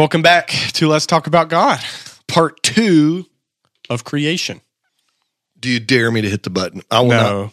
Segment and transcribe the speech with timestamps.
[0.00, 1.78] Welcome back to Let's Talk About God,
[2.26, 3.26] part two
[3.90, 4.62] of creation.
[5.58, 6.80] Do you dare me to hit the button?
[6.90, 7.52] I will not.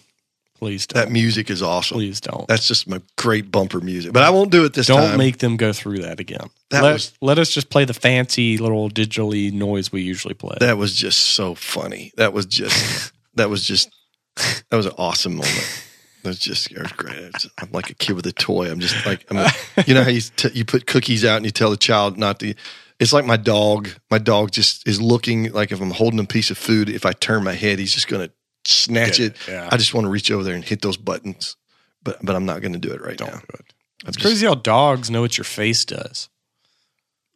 [0.57, 1.03] Please don't.
[1.03, 1.95] That music is awesome.
[1.95, 2.47] please don't.
[2.47, 4.13] That's just my great bumper music.
[4.13, 4.95] But I won't do it this time.
[4.95, 6.49] Don't make them go through that again.
[6.69, 10.55] That let, was- let us just play the fancy little digitally noise we usually play.
[10.61, 12.13] that was just so funny.
[12.15, 13.93] That was just that was just
[14.37, 15.83] that was an awesome moment.
[16.27, 17.15] That was just it was great.
[17.17, 18.69] It's- I'm like a kid with a toy.
[18.69, 19.49] I'm just like I'm,
[19.85, 22.39] you know how you t- you put cookies out and you tell the child not
[22.41, 22.53] to.
[22.99, 23.89] It's like my dog.
[24.11, 26.89] My dog just is looking like if I'm holding a piece of food.
[26.89, 28.33] If I turn my head, he's just going to
[28.65, 29.31] snatch Get it.
[29.33, 29.69] it, yeah.
[29.71, 31.55] I just want to reach over there and hit those buttons,
[32.03, 33.39] but but I'm not going to do it right don't now.
[33.39, 33.73] do it.
[34.03, 36.27] I'm It's just- crazy how dogs know what your face does.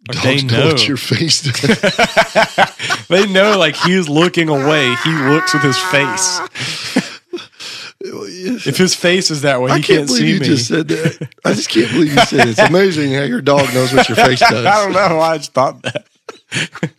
[0.07, 3.07] Like, Dogs know what your face does.
[3.07, 4.95] they know like he's looking away.
[5.03, 6.39] He looks with his face.
[8.03, 10.45] If his face is that way, he can't can't, believe see you me.
[10.45, 11.29] just said that.
[11.45, 12.49] I just can't believe you said it.
[12.49, 14.65] It's amazing how your dog knows what your face does.
[14.65, 15.19] I don't know.
[15.19, 16.05] I just thought that.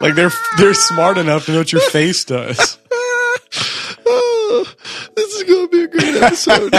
[0.00, 2.78] like they're they're smart enough to know what your face does.
[4.08, 4.72] Oh,
[5.16, 6.72] this is going to be a great episode.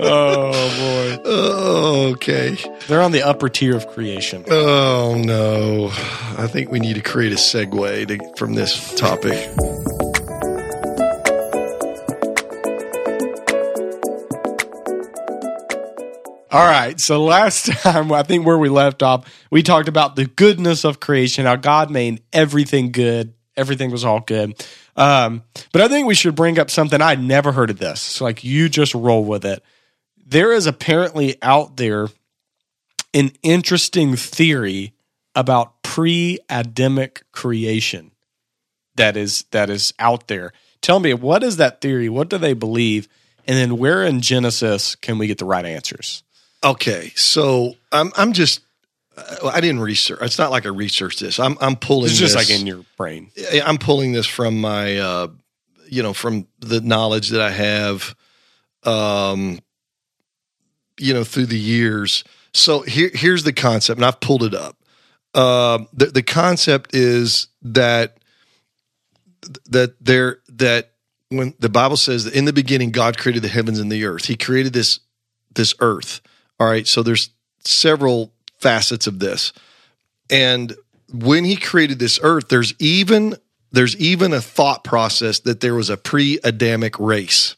[0.00, 2.56] Oh boy, oh, okay.
[2.86, 4.44] they're on the upper tier of creation.
[4.50, 5.88] Oh no.
[6.40, 9.48] I think we need to create a segue to, from this topic.
[16.50, 16.98] All right.
[16.98, 21.00] So last time, I think where we left off, we talked about the goodness of
[21.00, 23.34] creation, how God made everything good.
[23.56, 24.64] Everything was all good.
[24.96, 28.00] Um, but I think we should bring up something I'd never heard of this.
[28.00, 29.62] So like you just roll with it.
[30.24, 32.08] There is apparently out there
[33.14, 34.92] an interesting theory
[35.34, 38.12] about pre-Adamic creation
[38.96, 40.52] that is that is out there.
[40.80, 42.08] Tell me, what is that theory?
[42.08, 43.08] What do they believe?
[43.46, 46.22] And then where in Genesis can we get the right answers?
[46.64, 47.12] Okay.
[47.14, 48.60] So I'm, I'm just,
[49.16, 50.18] uh, I didn't research.
[50.22, 51.38] It's not like I researched this.
[51.38, 53.30] I'm, I'm pulling It's just this- like in your brain.
[53.64, 55.28] I'm pulling this from my, uh,
[55.88, 58.14] you know, from the knowledge that I have,
[58.84, 59.58] um,
[60.98, 62.24] you know, through the years.
[62.52, 64.76] So here, here's the concept, and I've pulled it up.
[65.34, 68.18] Uh, the the concept is that
[69.66, 70.92] that there that
[71.28, 74.24] when the Bible says that in the beginning God created the heavens and the earth,
[74.24, 75.00] He created this
[75.54, 76.20] this earth.
[76.60, 77.30] All right, so there's
[77.64, 79.52] several facets of this,
[80.30, 80.74] and
[81.12, 83.36] when He created this earth, there's even
[83.70, 87.54] there's even a thought process that there was a pre-Adamic race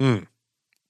[0.00, 0.18] Hmm.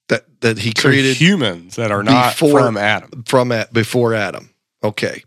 [0.08, 3.22] that that He So created humans that are not before- from Adam.
[3.26, 4.50] from at before Adam.
[4.84, 5.22] Okay,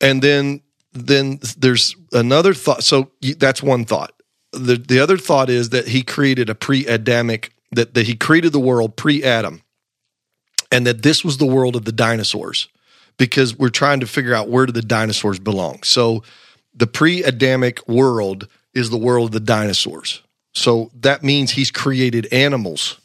[0.00, 0.60] and then
[0.92, 2.82] then there's another thought.
[2.84, 4.12] So that's one thought.
[4.52, 8.60] The the other thought is that he created a pre-Adamic that that he created the
[8.60, 9.62] world pre-Adam,
[10.70, 12.68] and that this was the world of the dinosaurs,
[13.16, 15.82] because we're trying to figure out where do the dinosaurs belong.
[15.82, 16.22] So
[16.74, 20.22] the pre-Adamic world is the world of the dinosaurs.
[20.54, 23.00] So that means he's created animals.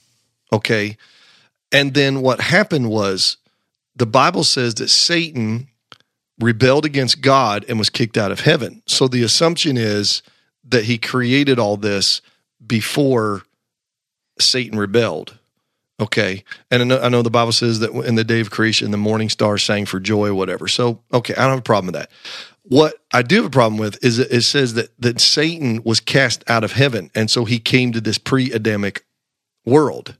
[0.51, 0.97] Okay.
[1.71, 3.37] And then what happened was
[3.95, 5.67] the Bible says that Satan
[6.39, 8.83] rebelled against God and was kicked out of heaven.
[8.85, 10.21] So the assumption is
[10.65, 12.21] that he created all this
[12.65, 13.43] before
[14.39, 15.37] Satan rebelled.
[15.99, 16.43] Okay.
[16.71, 18.97] And I know, I know the Bible says that in the day of creation, the
[18.97, 20.67] morning star sang for joy or whatever.
[20.67, 22.11] So, okay, I don't have a problem with that.
[22.63, 26.49] What I do have a problem with is it says that, that Satan was cast
[26.49, 27.11] out of heaven.
[27.13, 29.05] And so he came to this pre Adamic
[29.65, 30.17] world.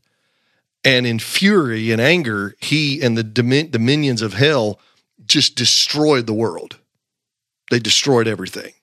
[0.85, 4.79] And in fury and anger, he and the domin- dominions of hell
[5.25, 6.77] just destroyed the world.
[7.71, 8.73] They destroyed everything.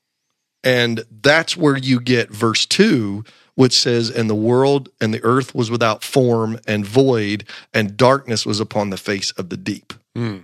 [0.64, 3.24] And that's where you get verse 2,
[3.60, 7.44] which says, And the world and the earth was without form and void,
[7.74, 9.92] and darkness was upon the face of the deep.
[10.16, 10.38] Hmm.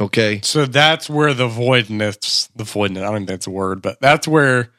[0.00, 0.40] Okay.
[0.42, 4.26] So that's where the voidness, the voidness, I don't think that's a word, but that's
[4.26, 4.72] where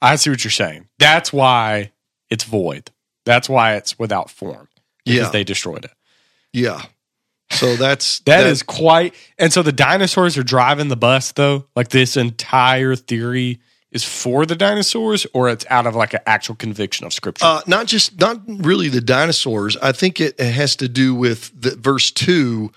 [0.00, 0.86] I see what you're saying.
[1.00, 1.90] That's why
[2.30, 2.92] it's void.
[3.24, 4.68] That's why it's without form.
[5.04, 5.30] Because Yeah.
[5.30, 5.90] they destroyed it.
[6.52, 6.82] Yeah.
[7.50, 11.66] So that's that is quite and so the dinosaurs are driving the bus though.
[11.74, 13.58] Like this entire theory
[13.90, 17.44] is for the dinosaurs or it's out of like an actual conviction of scripture.
[17.44, 19.76] Uh, not just not really the dinosaurs.
[19.78, 22.70] I think it, has to do with the verse two.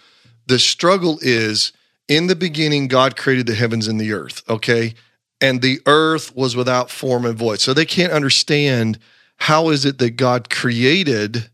[0.47, 1.73] The struggle is
[2.07, 4.43] in the beginning, God created the heavens and the earth.
[4.49, 4.93] Okay,
[5.39, 7.59] and the earth was without form and void.
[7.59, 8.99] So they can't understand
[9.37, 11.49] how is it that God created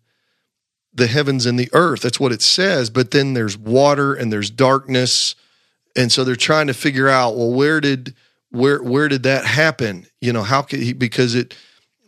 [0.93, 2.01] the heavens and the earth.
[2.01, 2.89] That's what it says.
[2.89, 5.35] But then there's water and there's darkness,
[5.95, 8.13] and so they're trying to figure out well where did
[8.51, 10.07] where where did that happen?
[10.21, 11.55] You know how could he because it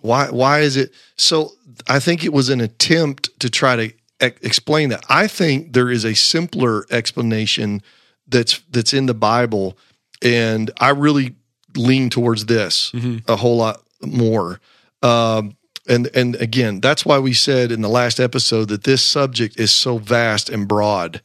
[0.01, 1.51] why why is it so
[1.89, 3.93] i think it was an attempt to try to e-
[4.41, 7.81] explain that i think there is a simpler explanation
[8.29, 9.77] that's that's in the Bible,
[10.21, 11.35] and I really
[11.75, 12.91] lean towards this
[13.27, 14.59] a whole lot more.
[15.01, 15.57] Um,
[15.87, 19.71] and and again, that's why we said in the last episode that this subject is
[19.71, 21.21] so vast and broad.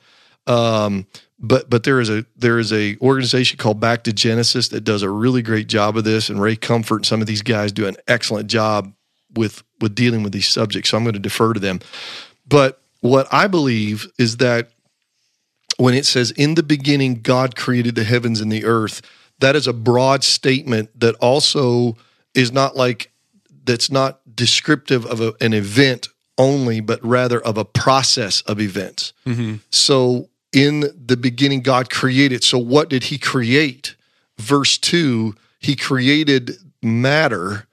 [0.47, 1.07] Um,
[1.49, 5.03] but but there is a there is a organization called Back to Genesis that does
[5.03, 7.87] a really great job of this, and Ray Comfort and some of these guys do
[7.87, 8.93] an excellent job
[9.35, 10.91] with with dealing with these subjects.
[10.91, 11.81] So I'm going to defer to them.
[12.47, 14.71] But what I believe is that
[15.77, 19.03] when it says in the beginning God created the heavens and the earth,
[19.41, 21.97] that is a broad statement that also
[22.35, 23.11] is not like
[23.65, 29.13] that's not descriptive of a, an event only, but rather of a process of events.
[29.27, 29.57] Mm-hmm.
[29.71, 32.45] So in the beginning, God created.
[32.45, 33.97] So what did he create?
[34.39, 36.53] Verse two, he created
[36.83, 37.67] matter,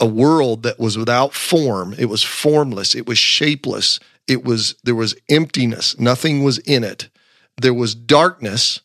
[0.00, 1.94] a world that was without form.
[1.98, 2.94] It was formless.
[2.94, 4.00] It was shapeless.
[4.26, 5.98] It was, there was emptiness.
[5.98, 7.08] Nothing was in it.
[7.60, 8.80] There was darkness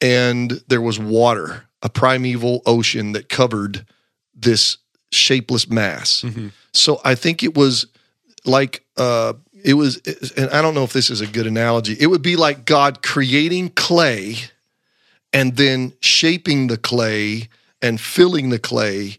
[0.00, 3.86] and there was water, a primeval ocean that covered
[4.34, 4.78] this
[5.10, 6.24] shapeless mass.
[6.72, 7.86] So I think it was
[8.44, 9.32] like uh
[9.64, 9.96] it was
[10.36, 11.96] and I don't know if this is a good analogy.
[11.98, 14.36] It would be like God creating clay
[15.32, 17.48] and then shaping the clay
[17.82, 19.18] and filling the clay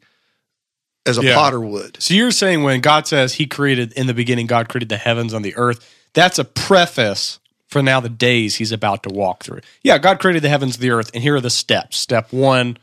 [1.06, 1.36] as a Yeah.
[1.36, 2.02] potter would.
[2.02, 5.34] So you're saying when God says He created in the beginning, God created the heavens
[5.34, 5.88] and the earth.
[6.14, 9.62] That's a preface for now the days He's about to walk through.
[9.84, 11.98] Yeah, God created the heavens and the earth, and here are the steps.
[11.98, 12.78] Step one,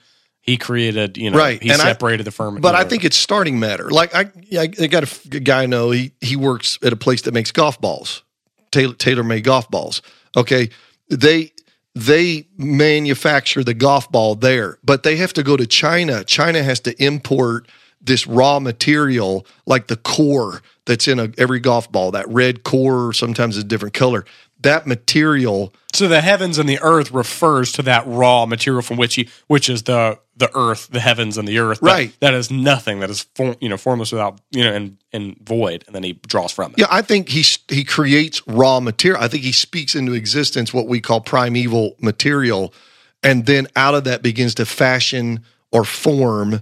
[0.46, 1.19] He created.
[1.19, 2.60] You know, Right, He and I- separated the firm.
[2.60, 3.90] But I think it's starting matter.
[3.90, 5.90] Like I, I I got a guy I know.
[5.90, 8.22] He he works at a place that makes golf balls,
[8.70, 10.02] tailor TaylorMade golf balls.
[10.37, 10.70] Okay,
[11.10, 11.52] they
[11.94, 16.22] they manufacture the golf ball there, but they have to go to China.
[16.25, 17.69] China has to import
[18.00, 22.12] this raw material, like the core that's in a, every golf ball.
[22.12, 24.25] That red core, sometimes is a different color.
[24.66, 29.14] That material So the heavens and the earth refers to that raw material from which
[29.14, 31.80] he, which is the the earth, the heavens and the earth.
[31.80, 32.20] That- Right.
[32.20, 33.00] that is nothing.
[33.00, 36.12] That is form, you know formless without you know and and void, and then he
[36.26, 36.78] draws from it.
[36.80, 39.22] Yeah, I think he he creates raw material.
[39.22, 42.74] I think he speaks into existence what we call primeval material,
[43.22, 45.40] and then out of that begins to fashion
[45.72, 46.60] or form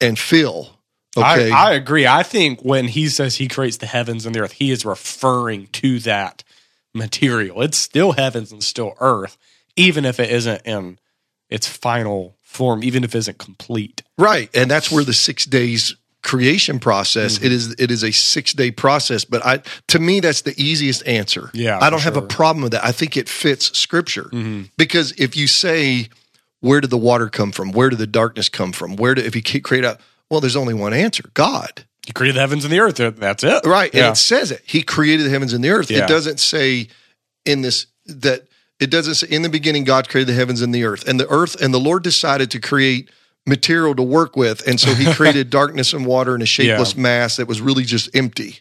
[0.00, 0.70] and fill.
[1.16, 2.08] Okay, I, I agree.
[2.08, 5.68] I think when he says he creates the heavens and the earth, he is referring
[5.68, 6.42] to that
[6.94, 7.62] material.
[7.62, 9.36] It's still heavens and still earth,
[9.76, 10.98] even if it isn't in
[11.50, 14.02] its final form, even if it isn't complete.
[14.16, 17.36] right, and that's where the six days creation process.
[17.36, 17.46] Mm-hmm.
[17.46, 21.06] It is it is a six day process, but I to me that's the easiest
[21.06, 21.50] answer.
[21.52, 22.28] Yeah, I don't have a sure.
[22.28, 22.36] Mm-hmm.
[22.36, 22.84] problem with that.
[22.84, 24.30] I think it fits Scripture
[24.76, 26.08] because if you say
[26.60, 27.72] where did the water come from?
[27.72, 28.96] Where did the darkness come from?
[28.96, 29.98] Where did if you create a
[30.30, 31.84] well, there's only one answer: God.
[32.06, 32.96] He created the heavens and the earth.
[32.96, 33.64] That's it.
[33.64, 33.92] Right.
[33.94, 34.06] Yeah.
[34.08, 34.62] And it says it.
[34.66, 35.90] He created the heavens and the earth.
[35.90, 36.04] Yeah.
[36.04, 36.88] It doesn't say
[37.44, 38.46] in this that
[38.80, 41.08] it doesn't say in the beginning God created the heavens and the earth.
[41.08, 43.10] And the earth and the Lord decided to create
[43.46, 44.66] material to work with.
[44.66, 47.00] And so he created darkness and water and a shapeless Yeah.
[47.02, 48.60] mass that was really just empty.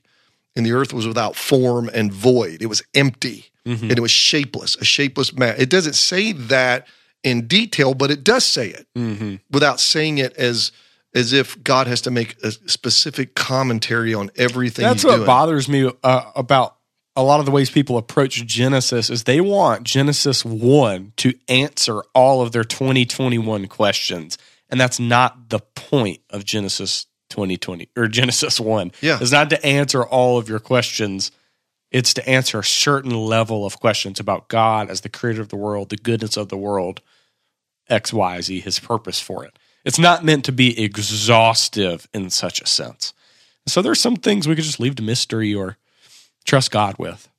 [0.56, 2.62] And the earth was without form and void.
[2.62, 3.84] It was empty Mm-hmm.
[3.92, 5.58] and it was shapeless, a shapeless mass.
[5.58, 6.86] It doesn't say that
[7.24, 9.36] in detail, but it does say it Mm-hmm.
[9.52, 10.74] without saying it as
[11.14, 14.84] as if God has to make a specific commentary on everything.
[14.84, 15.26] That's what doing.
[15.26, 16.78] bothers me uh, about
[17.16, 22.02] a lot of the ways people approach Genesis is they want Genesis 1 to answer
[22.16, 24.38] all of their 2021 questions.
[24.70, 28.92] And that's not the point of Genesis 2020 or Genesis 1.
[29.02, 29.20] Yeah.
[29.22, 31.32] It's not to answer all of your questions.
[31.92, 35.56] It's to answer a certain level of questions about God as the creator of the
[35.56, 37.02] world, the goodness of the world,
[37.88, 39.60] X, Y, Z, his purpose for it.
[39.86, 43.14] It's not meant to be exhaustive in such a sense.
[43.68, 45.78] So there's some things we could just leave to mystery or
[46.46, 47.30] trust God with.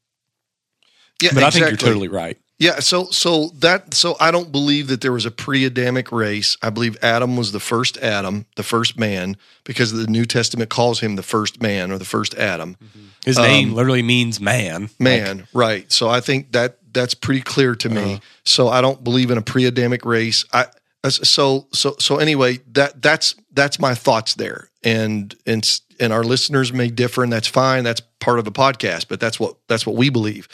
[1.23, 2.39] Yeah, But I think you're totally right.
[2.59, 6.57] Yeah, so so that so I don't believe that there was a pre-Adamic race.
[6.63, 11.01] I believe Adam was the first Adam, the first man, because the New Testament calls
[11.01, 12.77] him the first man or the first Adam.
[12.83, 13.07] Mm-hmm.
[13.25, 14.89] His name um, literally means man.
[15.01, 15.91] Man, right.
[15.91, 18.15] So I think that that's pretty clear to me.
[18.15, 18.21] Uh-huh.
[18.45, 20.45] So I don't believe in a pre-Adamic race.
[20.53, 20.67] I
[21.11, 24.71] so so so anyway, that that's that's my thoughts there.
[24.83, 25.65] And and
[26.01, 27.85] and our listeners may differ and that's fine.
[27.85, 30.49] That's part of a podcast, but that's what that's what we believe.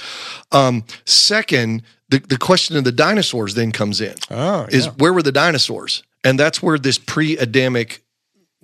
[0.52, 4.14] Um second, the the question of the dinosaurs then comes in.
[4.30, 6.02] Oh, Is where were the dinosaurs?
[6.22, 8.02] And that's where this pre-Adamic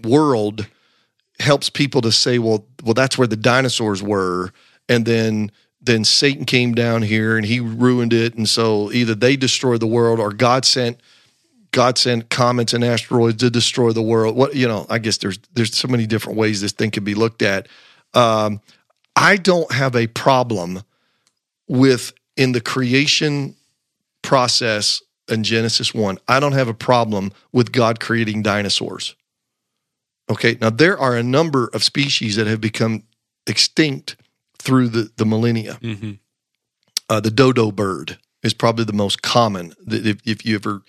[0.03, 0.67] world
[1.39, 4.53] helps people to say, well, well, that's where the dinosaurs were,
[4.89, 5.51] and then
[5.81, 9.87] then Satan came down here and he ruined it, and so either they destroyed the
[9.87, 11.01] world or God sent
[11.77, 14.35] God sent comets and asteroids to destroy the world.
[14.35, 17.15] What you know, I guess there's there's so many different ways this thing could be
[17.15, 17.69] looked at.
[18.15, 18.63] Um,
[19.15, 20.83] I don't have a problem
[21.69, 23.57] with in the creation
[24.23, 29.15] process in Genesis 1, I don't have a problem with God creating dinosaurs.
[30.31, 33.03] Okay, now there are a number of species that have become
[33.47, 34.17] extinct
[34.59, 35.75] through the, the millennia.
[35.83, 36.13] Mm-hmm.
[37.11, 39.75] Uh, the dodo bird is probably the most common.
[39.85, 40.83] That If, if you ever,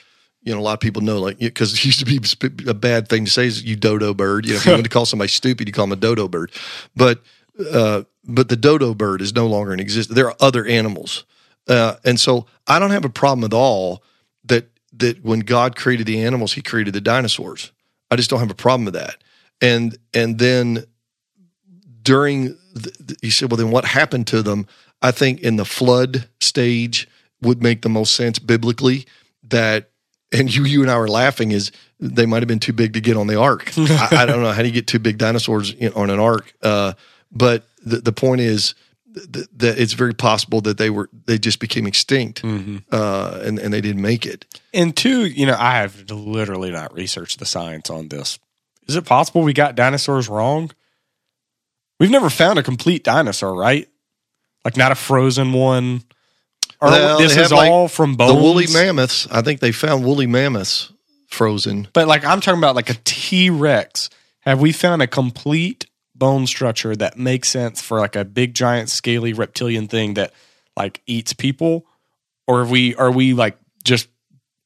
[0.48, 2.22] you know, a lot of people know, like, because it used to be
[2.70, 4.46] a bad thing to say is you dodo bird.
[4.46, 6.54] You know, if you want to call somebody stupid, you call them a dodo bird.
[6.96, 7.22] But,
[7.74, 10.16] uh, but the dodo bird is no longer in existence.
[10.16, 11.26] There are other animals.
[11.68, 14.02] Uh, and so I don't have a problem at all
[14.46, 17.74] that, that when God created the animals, he created the dinosaurs.
[18.10, 19.18] I just don't have a problem with that.
[19.60, 20.86] And, and then
[22.04, 24.66] during, the, the- he said, well, then what happened to them?
[25.02, 27.06] I think in the flood stage
[27.42, 29.06] would make the most sense biblically
[29.44, 29.90] that,
[30.32, 33.02] and you, you and I were laughing is they might have been too big to
[33.02, 33.72] get on the ark.
[33.78, 36.54] I, I don't know how do you get two big dinosaurs in, on an ark.
[36.62, 36.94] Uh,
[37.32, 38.76] but the, the point is
[39.16, 42.78] th- that it's very possible that they were, they just became extinct, Mm-hmm.
[42.92, 44.46] uh, and, and they didn't make it.
[44.74, 48.38] And two, you know, I have literally not researched the science on this.
[48.88, 50.72] Is it possible we got dinosaurs wrong?
[52.00, 53.90] We've never found a complete dinosaur, right?
[54.64, 56.04] Like not a frozen one.
[56.80, 58.34] Or Well, this is like, all from bones.
[58.34, 60.92] The woolly mammoths, I think they found woolly mammoths
[61.28, 61.88] frozen.
[61.94, 64.10] But like I'm talking about like a T Rex.
[64.42, 68.90] Have we found a complete bone structure that makes sense for like a big giant
[68.90, 70.34] scaly reptilian thing that
[70.76, 71.86] like eats people?
[72.48, 74.08] Or have we are we like just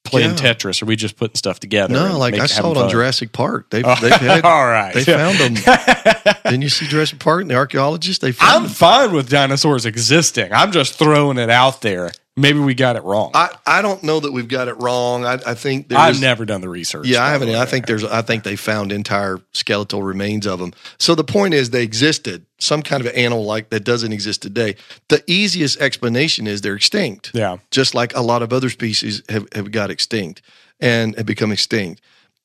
[0.03, 0.36] playing Yeah.
[0.53, 0.81] Tetris?
[0.81, 1.93] Are we just putting stuff together?
[1.93, 2.89] No, like I saw it on fun?
[2.89, 3.70] Jurassic Park.
[3.70, 4.93] They've, Oh, they've had, all right.
[4.93, 5.53] they found them.
[6.46, 8.22] Didn't you see Jurassic Park and the archaeologists?
[8.22, 8.72] They found I'm them.
[8.72, 10.51] fine with dinosaurs existing.
[10.53, 12.12] I'm just throwing it out there.
[12.38, 13.31] Maybe we got it wrong.
[13.33, 15.25] I, I don't know that we've got it wrong.
[15.25, 17.05] I, I think there's I've never done the research.
[17.05, 17.50] Yeah, I haven't.
[17.50, 18.05] I think there's.
[18.05, 20.71] I think they found entire skeletal remains of them.
[20.97, 22.45] So the point is, they existed.
[22.57, 24.75] Some kind of animal like that doesn't exist today.
[25.09, 27.31] The easiest explanation is they're extinct.
[27.33, 27.57] Yeah.
[27.69, 30.41] just like a lot of other species have, have got extinct
[30.79, 32.01] and have become extinct.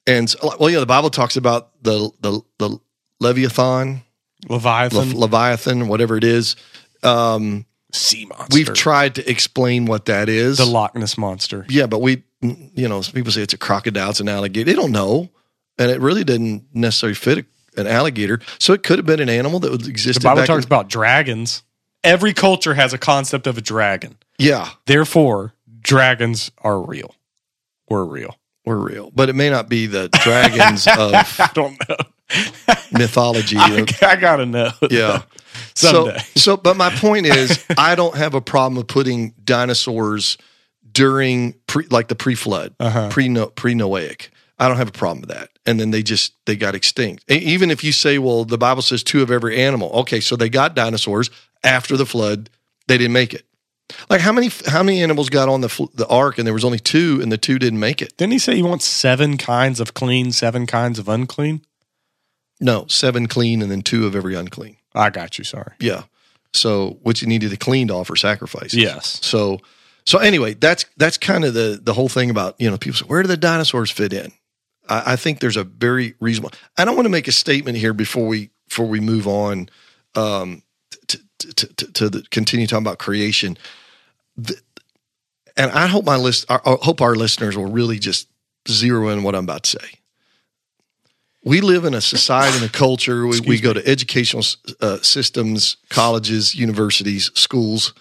[0.07, 2.79] And so, well, yeah, the Bible talks about the the the
[3.21, 4.03] Leviathan,
[4.49, 6.57] Leviathan, Le- Leviathan, whatever it is.
[7.05, 7.67] Um,
[7.97, 8.55] sea monster.
[8.55, 10.59] we've tried to explain what that is.
[10.59, 11.65] the Loch Ness monster.
[11.69, 14.71] Yeah, but we, you know, people say it's a crocodile, it's an alligator.
[14.71, 15.31] They don't know,
[15.79, 17.39] and it really didn't necessarily fit
[17.77, 18.41] a, an alligator.
[18.59, 20.21] So it could have been an animal that was The.
[20.23, 21.63] Bible back talks in- about dragons.
[22.05, 24.17] Every culture has a concept of a dragon.
[24.39, 27.15] yeah, Therefore, dragons are real.
[27.89, 28.37] We're real.
[28.65, 31.97] we're real, but it may not be the dragons of I don't know.
[32.93, 33.57] mythology.
[33.59, 34.71] I, I gotta know.
[34.91, 35.23] yeah.
[35.77, 36.19] Someday.
[36.19, 40.39] So, so, but my point is, I don't have a problem with putting dinosaurs
[40.91, 43.11] during pre, like the pre-flood, Uh-huh.
[43.11, 44.29] pre pre Noahic.
[44.59, 45.51] I don't have a problem with that.
[45.67, 47.31] And then they just they got extinct.
[47.31, 49.91] Even if you say, well, the Bible says two of every animal.
[50.01, 51.29] Okay, so they got dinosaurs
[51.63, 52.49] after the flood.
[52.89, 53.45] They didn't make it.
[54.09, 56.79] Like how many how many animals got on the the ark and there was only
[56.79, 58.17] two and the two didn't make it?
[58.17, 61.61] Didn't he say he wants seven kinds of clean, seven kinds of unclean?
[62.61, 64.77] No, seven clean and then two of every unclean.
[64.97, 65.45] I got you.
[65.45, 65.73] Sorry.
[65.79, 66.05] Yeah.
[66.53, 68.75] So what you needed to clean to offer sacrifices.
[68.79, 69.19] Yes.
[69.23, 69.61] So
[70.05, 73.07] so anyway, that's that's kind of the the whole thing about you know people say
[73.07, 74.33] where do the dinosaurs fit in?
[74.89, 76.53] I, I think there's a very reasonable.
[76.79, 79.69] I don't want to make a statement here before we before we move on
[80.15, 80.63] um,
[81.09, 83.57] to, to, to, to the, continue talking about creation.
[84.37, 84.61] The-
[85.59, 88.29] and I hope my list, I hope our listeners will really just
[88.69, 89.89] zero in what I'm about to say.
[91.47, 93.25] We live in a society and a culture.
[93.25, 94.43] We, we go to educational
[94.81, 97.95] uh, systems, colleges, universities, schools.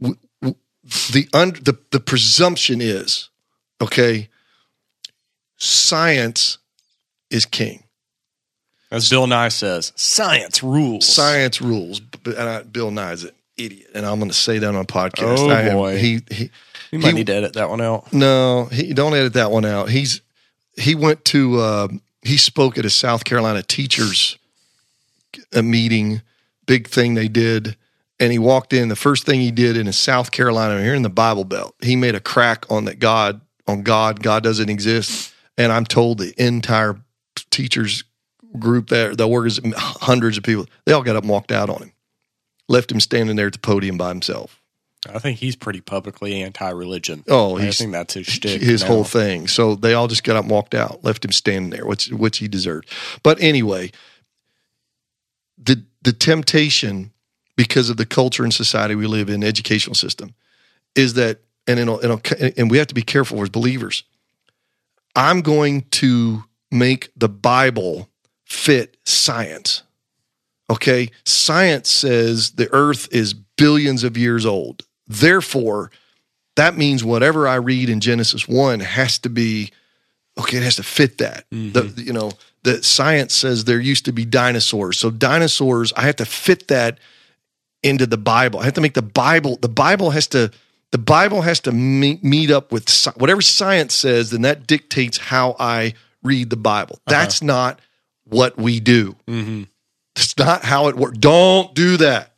[0.00, 3.28] The, un, the the presumption is,
[3.80, 4.28] okay,
[5.56, 6.58] science
[7.30, 7.84] is king.
[8.90, 11.06] As Bill Nye says, science rules.
[11.06, 12.00] Science rules.
[12.24, 14.84] And I, Bill Nye is an idiot, and I'm going to say that on a
[14.84, 15.38] podcast.
[15.38, 15.98] Oh, I am- boy.
[15.98, 16.50] he he
[16.92, 18.12] You might he- need to edit that one out.
[18.12, 19.88] No, he don't edit that one out.
[19.88, 20.20] He's
[20.76, 21.88] he went to uh,
[22.22, 24.38] he spoke at a South Carolina teachers
[25.52, 26.22] a meeting,
[26.66, 27.76] big thing they did,
[28.20, 28.88] and he walked in.
[28.88, 31.96] The first thing he did in a South Carolina, here in the Bible Belt, he
[31.96, 34.22] made a crack on that God on God.
[34.22, 37.00] God doesn't exist, and I'm told the entire
[37.50, 38.04] teachers
[38.58, 41.82] group there, the workers, hundreds of people, they all got up and walked out on
[41.82, 41.92] him,
[42.68, 44.61] left him standing there at the podium by himself.
[45.08, 47.24] I think he's pretty publicly anti-religion.
[47.28, 48.60] Oh, I he's think that's his shtick.
[48.62, 48.88] his now.
[48.88, 49.48] whole thing.
[49.48, 52.38] So they all just got up and walked out, left him standing there, which which
[52.38, 52.88] he deserved.
[53.22, 53.90] But anyway,
[55.58, 57.12] the the temptation
[57.56, 60.34] because of the culture and society we live in, educational system,
[60.94, 62.20] is that and it'll, it'll,
[62.56, 64.04] and we have to be careful as believers.
[65.14, 68.08] I'm going to make the Bible
[68.44, 69.82] fit science.
[70.70, 74.86] Okay, science says the Earth is billions of years old.
[75.12, 75.90] Therefore,
[76.56, 79.70] that means whatever I read in Genesis 1 has to be
[80.38, 81.48] okay, it has to fit that.
[81.50, 81.72] Mm-hmm.
[81.72, 84.98] The, you know, the science says there used to be dinosaurs.
[84.98, 86.98] So dinosaurs, I have to fit that
[87.82, 88.60] into the Bible.
[88.60, 90.50] I have to make the Bible, the Bible has to
[90.92, 95.16] the Bible has to meet, meet up with sci- whatever science says, then that dictates
[95.16, 96.98] how I read the Bible.
[97.06, 97.80] That's not
[98.24, 99.16] what we do.
[99.26, 99.62] Mm-hmm.
[100.16, 101.16] It's not how it works.
[101.16, 102.34] Don't do that.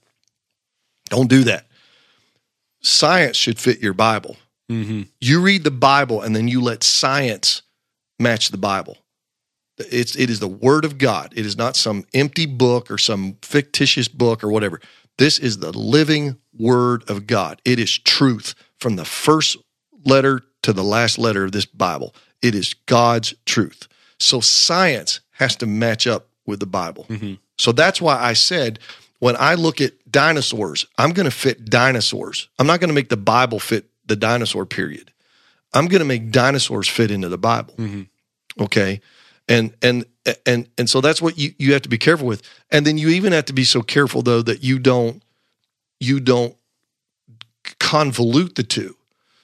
[1.11, 1.67] Don't do that.
[2.85, 4.37] Science should fit your Bible.
[4.71, 5.03] Mm-hmm.
[5.21, 7.63] You read the Bible and then you let science
[8.19, 8.99] match the Bible.
[9.79, 11.33] It's it is the word of God.
[11.37, 14.81] It is not some empty book or some fictitious book or whatever.
[15.19, 17.61] This is the living word of God.
[17.65, 19.57] It is truth from the first
[20.05, 22.15] letter to the last letter of this Bible.
[22.43, 23.89] It is God's truth.
[24.19, 27.07] So science has to match up with the Bible.
[27.59, 28.79] So that's why I said
[29.19, 32.49] when I look at dinosaurs, I'm going to fit dinosaurs.
[32.59, 35.13] I'm not going to make the Bible fit the dinosaur period.
[35.73, 37.75] I'm going to make dinosaurs fit into the Bible.
[37.75, 38.63] Mm-hmm.
[38.63, 39.01] Okay.
[39.49, 40.07] And and
[40.47, 42.43] and and so that's what you you have to be careful with.
[42.71, 45.23] And then you even have to be so careful though that you don't
[46.01, 46.57] you don't
[47.65, 48.97] convolute the two.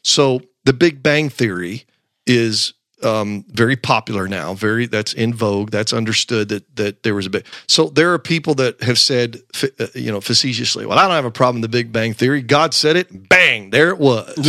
[0.03, 1.85] So the Big Bang theory
[2.27, 2.75] is
[3.05, 4.55] um, very popular now.
[4.55, 5.71] Very that's in vogue.
[5.71, 7.45] That's understood that that there was a big.
[7.67, 11.25] So there are people that have said, uh, you know, facetiously, "Well, I don't have
[11.25, 12.43] a problem with the Big Bang theory.
[12.43, 13.29] God said it.
[13.29, 14.37] Bang, there it was."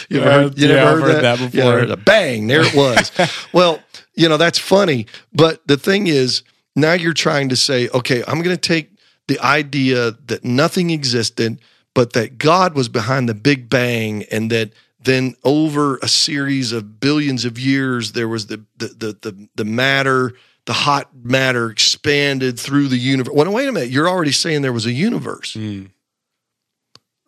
[0.08, 1.72] You ever heard, you Yeah, never I've heard that Yeah, before.
[1.80, 3.10] Heard bang, there it was.
[3.52, 3.80] well,
[4.14, 5.06] you know, that's funny.
[5.32, 6.42] But the thing is,
[6.76, 8.90] now you're trying to say, okay, I'm going to take
[9.26, 11.60] the idea that nothing existed,
[11.94, 14.72] but that God was behind the Big Bang and that
[15.04, 19.64] then over a series of billions of years, there was the, the, the, the, the
[19.64, 20.32] matter,
[20.64, 23.34] the hot matter expanded through the universe.
[23.34, 23.90] Well, wait a minute.
[23.90, 25.54] You're already saying there was a universe.
[25.54, 25.86] Hmm.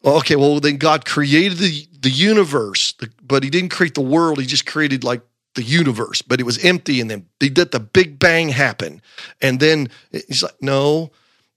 [0.02, 4.40] Well, okay, well then God created the the universe, but He didn't create the world.
[4.40, 5.22] He just created like
[5.54, 9.02] the universe, but it was empty, and then He did the Big Bang happen,
[9.42, 11.10] and then He's like, no,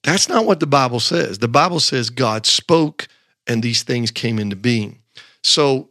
[0.04, 1.38] that's not what the Bible says.
[1.38, 3.08] The Bible says God spoke,
[3.46, 5.00] and these things came into being.
[5.44, 5.89] So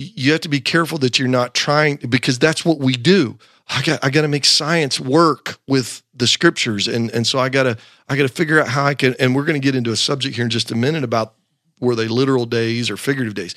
[0.00, 3.38] you have to be careful that you're not trying because that's what we do.
[3.68, 7.50] I got I got to make science work with the scriptures, and and so I
[7.50, 7.76] got to
[8.08, 9.14] I got to figure out how I can.
[9.20, 11.34] And we're going to get into a subject here in just a minute about
[11.80, 13.54] were they literal days or figurative days,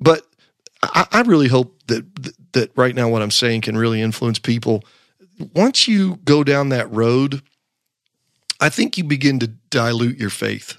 [0.00, 0.26] but
[0.82, 4.82] I, I really hope that that right now what I'm saying can really influence people.
[5.54, 7.42] Once you go down that road,
[8.60, 10.78] I think you begin to dilute your faith.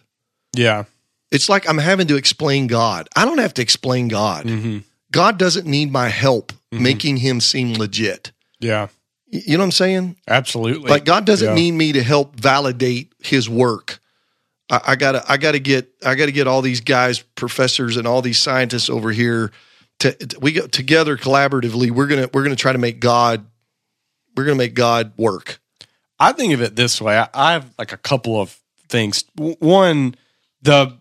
[0.55, 0.85] Yeah.
[1.31, 3.09] It's like I'm having to explain God.
[3.15, 4.45] I don't have to explain God.
[4.45, 4.79] Mm-hmm.
[5.13, 6.83] God doesn't need my help mm-hmm.
[6.83, 8.33] making him seem legit.
[8.59, 8.87] Yeah.
[9.27, 10.17] You know what I'm saying?
[10.27, 10.89] Absolutely.
[10.89, 11.55] Like God doesn't Yeah.
[11.55, 13.99] need me to help validate his work.
[14.69, 18.21] I, I gotta I gotta get I gotta get all these guys, professors and all
[18.21, 19.51] these scientists over here
[19.99, 21.91] to, to- we go together collaboratively.
[21.91, 23.45] We're gonna we're gonna try to make God
[24.35, 25.59] we're gonna make God work.
[26.19, 27.17] I think of it this way.
[27.17, 29.23] I, I have like a couple of things.
[29.35, 30.15] W- One,
[30.61, 30.97] the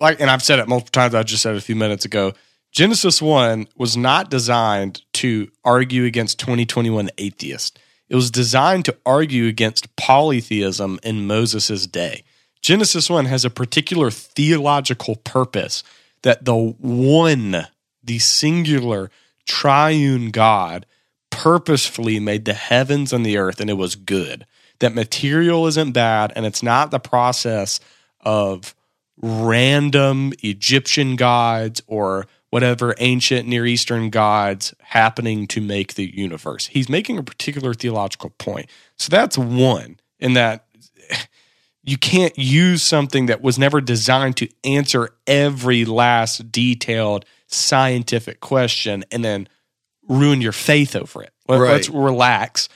[0.00, 1.14] like, and I've said it multiple times.
[1.14, 2.32] I just said it a few minutes ago.
[2.72, 7.78] Genesis one was not designed to argue against 2021 atheists.
[8.08, 12.24] It was designed to argue against polytheism in Moses' day.
[12.62, 15.82] Genesis one has a particular theological purpose
[16.22, 17.66] that the one,
[18.04, 19.10] the singular,
[19.46, 20.86] triune God
[21.30, 24.46] purposefully made the heavens and the earth and it was good.
[24.80, 27.80] That material isn't bad and it's not the process
[28.20, 28.74] of
[29.20, 36.66] random Egyptian gods or whatever ancient Near Eastern gods happening to make the universe.
[36.66, 38.68] He's making a particular theological point.
[38.96, 40.66] So that's one, in that
[41.82, 49.04] you can't use something that was never designed to answer every last detailed scientific question
[49.10, 49.48] and then
[50.08, 51.32] ruin your faith over it.
[51.48, 51.72] Let, Right.
[51.72, 52.68] Let's relax.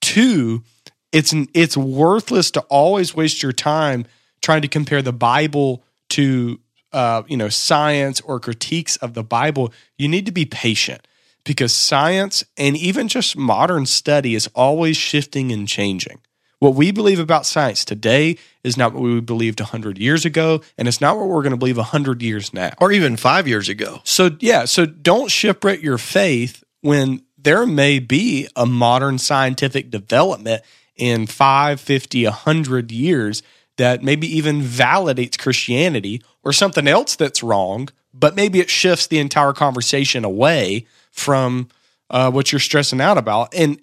[0.00, 0.64] Two,
[1.12, 4.06] it's it's worthless to always waste your time
[4.40, 6.60] trying to compare the Bible to
[6.92, 9.72] uh, you know science or critiques of the Bible.
[9.98, 11.06] You need to be patient
[11.44, 16.20] because science and even just modern study is always shifting and changing.
[16.58, 20.86] What we believe about science today is not what we believed 100 years ago, and
[20.86, 22.70] it's not what we're going to believe 100 years now.
[22.80, 24.00] Or even five years ago.
[24.04, 30.62] So yeah, so don't shipwreck your faith when there may be a modern scientific development
[30.94, 33.42] in 5, 50, 100 years
[33.76, 39.18] that maybe even validates Christianity or something else that's wrong, but maybe it shifts the
[39.18, 41.68] entire conversation away from
[42.10, 43.54] uh, what you're stressing out about.
[43.54, 43.80] And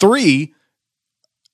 [0.00, 0.54] three,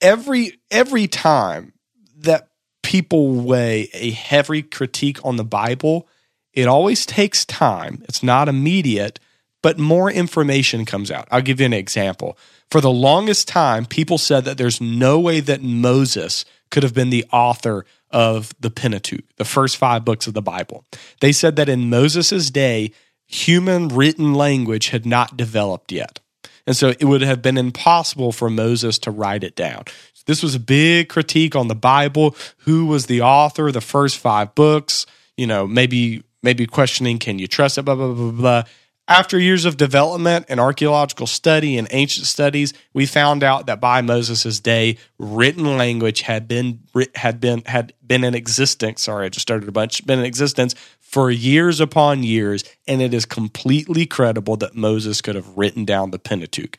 [0.00, 1.72] every every time
[2.18, 2.48] that
[2.83, 6.09] people weigh a heavy critique on the Bible,
[6.53, 8.03] it always takes time.
[8.09, 9.20] It's not immediate,
[9.62, 11.29] but more information comes out.
[11.31, 12.37] I'll give you an example.
[12.70, 17.11] For the longest time, people said that there's no way that Moses could have been
[17.11, 20.84] the author of the Pentateuch, the first five books of the Bible.
[21.20, 22.92] They said that in Moses' day,
[23.26, 26.20] human written language had not developed yet.
[26.66, 29.84] And so it would have been impossible for Moses to write it down.
[30.26, 32.36] This was a big critique on the Bible.
[32.58, 35.06] Who was the author of the first five books?
[35.36, 37.82] You know, maybe maybe questioning, can you trust it?
[37.82, 38.62] Blah blah blah blah.
[39.10, 44.02] After years of development and archaeological study and ancient studies, we found out that by
[44.02, 46.84] Moses' day, written language had been
[47.16, 49.02] had been had been in existence.
[49.02, 50.06] Sorry, I just started a bunch.
[50.06, 55.34] Been in existence for years upon years, and it is completely credible that Moses could
[55.34, 56.78] have written down the Pentateuch.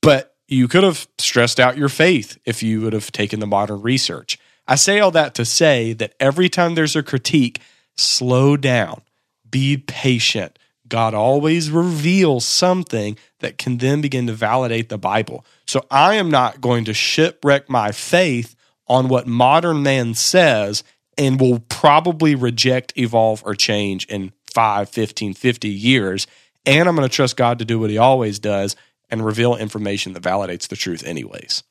[0.00, 3.82] But you could have stressed out your faith if you would have taken the modern
[3.82, 4.38] research.
[4.66, 7.60] I say all that to say that every time there's a critique,
[7.98, 9.02] slow down,
[9.50, 10.58] be patient.
[10.88, 15.44] God always reveals something that can then begin to validate the Bible.
[15.66, 18.54] So I am not going to shipwreck my faith
[18.86, 20.82] on what modern man says
[21.16, 26.26] and will probably reject, evolve, or change in 5, 15, 50 years.
[26.64, 28.76] And I'm going to trust God to do what he always does
[29.10, 31.62] and reveal information that validates the truth, anyways.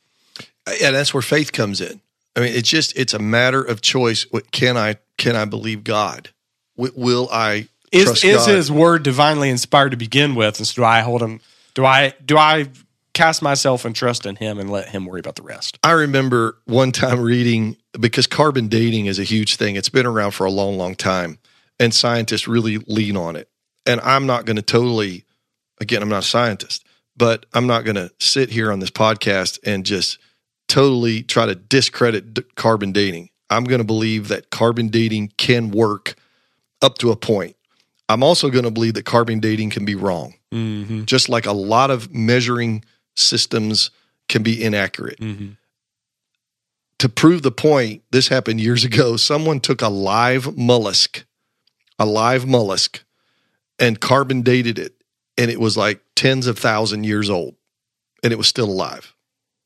[0.84, 2.01] And that's where faith comes in.
[2.36, 4.23] I mean, it's just it's a matter of choice.
[4.30, 6.30] What can I can I believe God?
[6.75, 8.45] Will I is is?
[8.45, 10.60] His word divinely inspired to begin with?
[10.60, 11.41] And so do I hold him?
[11.73, 12.69] Do I do I
[13.17, 15.80] cast myself and trust in Him and let Him worry about the rest?
[15.84, 19.76] I remember one time reading because carbon dating is a huge thing.
[19.76, 21.39] It's been around for a long, long time,
[21.80, 23.50] and scientists really lean on it.
[23.88, 25.26] And I'm not going to totally,
[25.82, 29.58] again, I'm not a scientist, but I'm not going to sit here on this podcast
[29.65, 30.19] and just
[30.67, 33.30] totally try to discredit carbon dating.
[33.50, 36.15] I'm going to believe that carbon dating can work
[36.84, 37.56] up to a point.
[38.09, 40.35] I'm also going to believe that carbon dating can be wrong.
[40.53, 41.03] Mm-hmm.
[41.03, 42.83] Just like a lot of measuring
[43.15, 43.91] systems
[44.29, 45.19] can be inaccurate.
[45.19, 45.51] Mm-hmm.
[46.99, 49.17] To prove the point, this happened years ago.
[49.17, 51.25] Someone took a live mollusk,
[51.99, 53.03] a live mollusk,
[53.77, 54.95] and carbon dated it,
[55.37, 57.55] and it was like tens of thousand years old,
[58.23, 59.13] and it was still alive.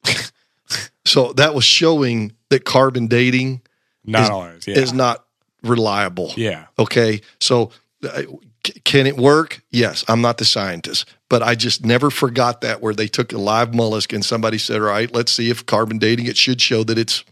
[1.06, 3.62] so that was showing that carbon dating
[4.04, 4.76] not is, always, yeah.
[4.76, 5.26] is not
[5.64, 6.34] reliable.
[6.36, 6.66] Yeah.
[6.78, 7.22] Okay.
[7.40, 7.72] So
[8.84, 9.62] can it work?
[9.72, 10.04] Yes.
[10.08, 13.74] I'm not the scientist, but I just never forgot that where they took a live
[13.74, 16.98] mollusk and somebody said, all right, let's see if carbon dating it should show that
[16.98, 17.24] it's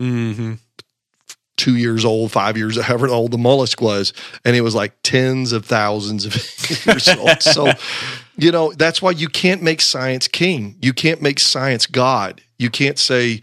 [0.00, 0.54] mm-hmm.
[1.56, 4.12] two years old, five years, however old the mollusk was.
[4.44, 6.34] And it was like tens of thousands of
[6.86, 7.42] years old.
[7.42, 7.72] So,
[8.36, 10.76] you know, that's why you can't make science king.
[10.80, 12.42] You can't make science God.
[12.58, 13.40] You can't say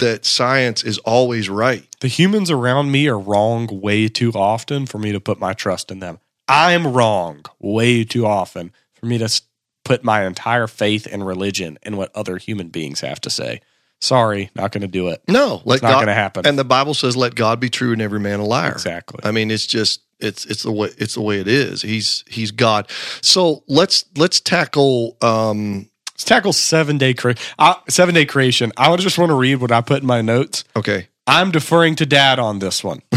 [0.00, 1.86] that science is always right.
[2.00, 5.90] The humans around me are wrong way too often for me to put my trust
[5.90, 6.18] in them.
[6.48, 9.42] I'm wrong way too often for me to
[9.84, 13.60] put my entire faith and religion in what other human beings have to say.
[14.00, 15.22] Sorry, not going to do it.
[15.28, 16.46] No, let it's not going to happen.
[16.46, 19.20] And the Bible says, "Let God be true and every man a liar." Exactly.
[19.22, 21.82] I mean, it's just it's it's the way it's the way it is.
[21.82, 22.88] He's he's God.
[23.20, 25.89] So let's let's tackle um,
[26.20, 28.72] let's tackle seven day cre- uh, seven day creation.
[28.76, 30.64] I would just want to read what I put in my notes.
[30.76, 31.08] Okay.
[31.26, 33.00] I'm deferring to dad on this one.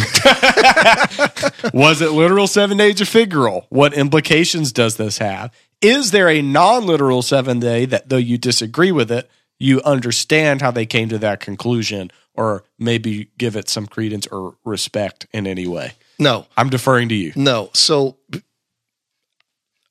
[1.73, 3.65] Was it literal seven days or figural?
[3.69, 5.51] What implications does this have?
[5.81, 10.61] Is there a non literal seven day that, though you disagree with it, you understand
[10.61, 15.45] how they came to that conclusion or maybe give it some credence or respect in
[15.45, 15.93] any way?
[16.19, 16.45] No.
[16.55, 17.33] I'm deferring to you.
[17.35, 17.69] No.
[17.73, 18.17] So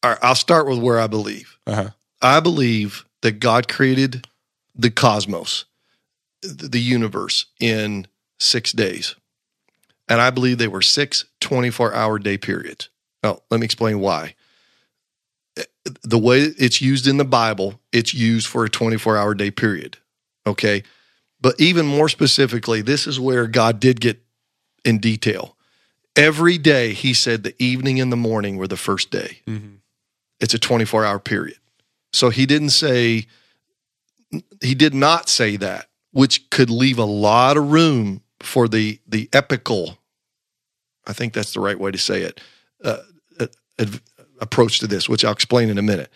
[0.03, 1.59] I'll start with where I believe.
[1.67, 1.91] Uh-huh.
[2.23, 4.27] I believe that God created
[4.75, 5.65] the cosmos,
[6.43, 8.07] the universe, in
[8.39, 9.17] six days.
[10.09, 12.89] And I believe they were six 24 hour day periods.
[13.23, 14.35] Now, let me explain why.
[16.03, 19.99] The way it's used in the Bible, it's used for a 24 hour day period.
[20.47, 20.83] Okay.
[21.41, 24.23] But even more specifically, this is where God did get
[24.85, 25.57] in detail.
[26.15, 29.41] Every day, he said the evening and the morning were the first day.
[29.47, 29.77] Mm-hmm.
[30.41, 31.59] It's a 24 hour period.
[32.13, 33.27] So he didn't say,
[34.61, 39.29] he did not say that, which could leave a lot of room for the the
[39.33, 39.99] epical,
[41.07, 42.41] I think that's the right way to say it,
[42.85, 42.99] uh,
[43.39, 43.47] uh,
[44.41, 46.11] approach to this, which I'll explain in a minute.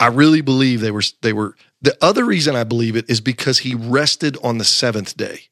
[0.00, 1.56] I really believe they were they were.
[1.82, 5.42] The other reason I believe it is because he rested on the seventh day,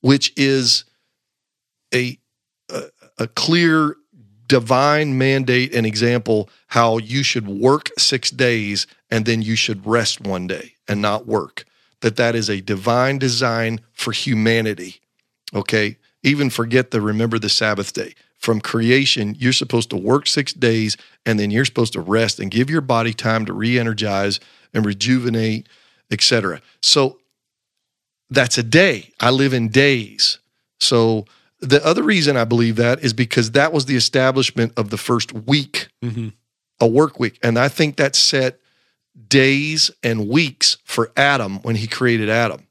[0.00, 0.84] which is
[1.92, 2.18] a
[2.70, 2.84] a,
[3.18, 3.96] a clear
[4.46, 10.20] divine mandate and example how you should work six days and then you should rest
[10.20, 11.64] one day and not work
[12.00, 15.00] that that is a divine design for humanity
[15.54, 15.96] Okay.
[16.22, 18.14] Even forget the remember the Sabbath day.
[18.38, 22.50] From creation, you're supposed to work six days and then you're supposed to rest and
[22.50, 24.40] give your body time to re energize
[24.74, 25.68] and rejuvenate,
[26.10, 26.60] etc.
[26.82, 27.18] So
[28.28, 29.12] that's a day.
[29.20, 30.38] I live in days.
[30.80, 31.24] So
[31.64, 35.32] the other reason I believe that is because that was the establishment of the first
[35.32, 36.28] week, Mm-hmm.
[36.80, 37.38] a work week.
[37.42, 38.60] And I think that set
[39.28, 42.66] days and weeks for Adam when he created Adam.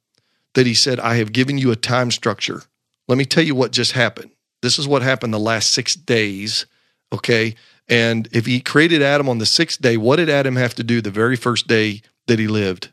[0.56, 2.64] That he said, I have given you a time structure.
[3.08, 4.32] Let me tell you what just happened.
[4.62, 6.66] This is what happened the last six days.
[7.12, 7.56] Okay.
[7.90, 11.02] And if he created Adam on the sixth day, what did Adam have to do
[11.02, 12.90] the very first day that he lived?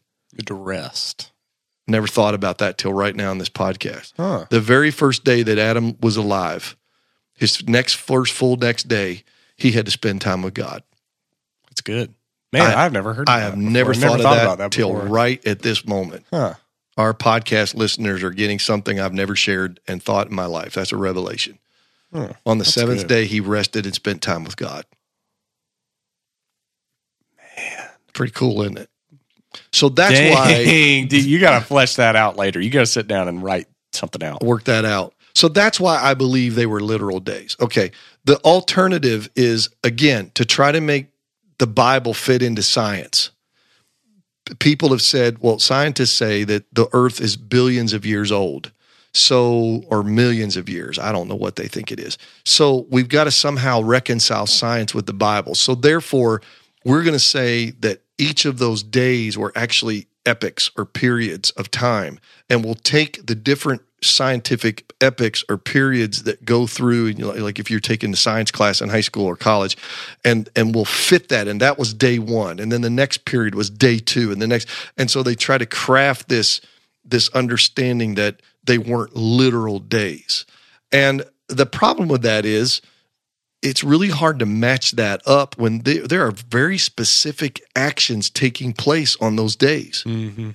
[0.46, 1.29] To rest.
[1.90, 4.12] Never thought about that till right now in this podcast.
[4.16, 4.46] Huh.
[4.48, 6.76] The very first day that Adam was alive,
[7.34, 9.24] his next first full next day,
[9.56, 10.84] he had to spend time with God.
[11.72, 12.14] It's good.
[12.52, 14.70] Man, I- have never heard of I that have never thought, thought of about that,
[14.72, 15.08] till before.
[15.08, 16.24] right at this moment.
[16.30, 16.54] Huh.
[16.96, 20.74] Our podcast listeners are getting something I've never shared and thought in my life.
[20.74, 21.58] That's a revelation.
[22.12, 22.34] Huh.
[22.46, 23.08] On the That's seventh good.
[23.08, 24.84] day, he rested and spent time with God.
[27.56, 27.88] Man.
[28.12, 28.90] Pretty cool, isn't it?
[29.72, 30.64] So that's why
[31.08, 32.60] dude, you got to flesh that out later.
[32.60, 34.42] You got to sit down and write something out.
[34.42, 35.14] work that out.
[35.34, 37.56] So that's why I believe they were literal days.
[37.60, 37.92] Okay.
[38.24, 41.08] The alternative is, again, to try to make
[41.58, 43.30] the Bible fit into science.
[44.58, 48.72] People have said, well, scientists say that the earth is billions of years old.
[49.12, 50.96] So, or millions of years.
[50.96, 52.16] I don't know what they think it is.
[52.44, 55.56] So, we've got to somehow reconcile science with the Bible.
[55.56, 56.42] So, therefore,
[56.84, 61.70] we're going to say that each of those days were actually epics or periods of
[61.70, 62.20] time.
[62.48, 67.70] And we'll take the different scientific epics or periods that go through, know, like if
[67.70, 69.76] you're taking the science class in high school or college,
[70.24, 71.48] and and we'll fit that.
[71.48, 72.58] And that was day one.
[72.58, 74.32] And then the next period was day two.
[74.32, 76.60] And the next, and so they try to craft this
[77.04, 80.44] this understanding that they weren't literal days.
[80.92, 82.80] And the problem with that is
[83.62, 88.72] it's really hard to match that up when they, there are very specific actions taking
[88.72, 90.02] place on those days.
[90.06, 90.50] Mm-hmm.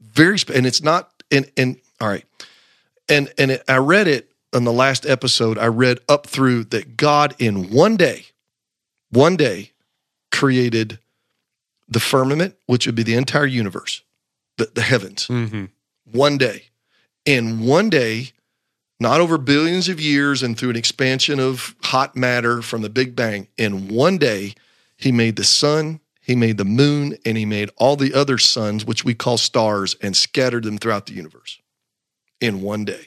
[0.00, 2.24] Very, sp- and it's not, and, and all right.
[3.08, 5.58] And, and it, I read it on the last episode.
[5.58, 8.26] I read up through that God in one day,
[9.10, 9.72] one day
[10.32, 10.98] created
[11.88, 14.02] the firmament, which would be the entire universe,
[14.56, 15.66] the, the heavens Mm-hmm.
[16.12, 16.64] one day.
[17.24, 18.32] In one day,
[19.00, 23.14] not over billions of years and through an expansion of hot matter from the Big
[23.14, 24.54] Bang, in one day,
[24.96, 28.84] he made the sun, he made the moon, and he made all the other suns,
[28.84, 31.60] which we call stars, and scattered them throughout the universe
[32.40, 33.06] in one day.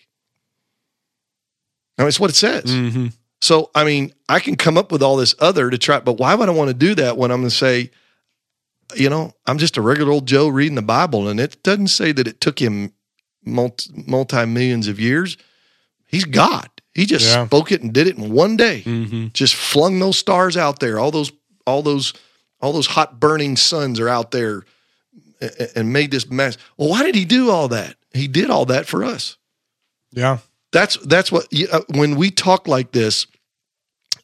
[1.97, 2.65] I mean, it's what it says.
[2.65, 3.07] Mm-hmm.
[3.41, 6.35] So, I mean, I can come up with all this other to try, but why
[6.35, 7.91] would I want to do that when I'm going to say,
[8.95, 12.11] you know, I'm just a regular old Joe reading the Bible, and it doesn't say
[12.11, 12.93] that it took him
[13.43, 15.37] multi millions of years.
[16.11, 16.69] He's God.
[16.93, 17.45] He just Yeah.
[17.47, 18.83] spoke it and did it in one day.
[18.85, 19.27] Mm-hmm.
[19.33, 20.99] Just flung those stars out there.
[20.99, 21.31] All those,
[21.65, 22.13] all those,
[22.61, 24.63] all those hot burning suns are out there,
[25.41, 26.57] a- a- and made this mess.
[26.77, 27.95] Well, why did he do all that?
[28.13, 29.37] He did all that for us.
[30.11, 30.39] Yeah.
[30.73, 33.25] That's that's what you- uh, when we talk like this,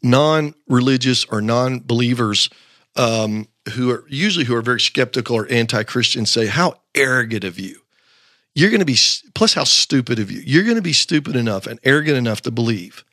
[0.04, 2.50] non-religious or non-believers
[2.96, 7.82] um, who are usually who are very skeptical or anti-Christian say, "How arrogant of you!
[8.58, 8.98] You're going to be
[9.36, 10.42] plus how stupid of you!
[10.44, 13.06] You're going to be stupid enough and arrogant enough to believe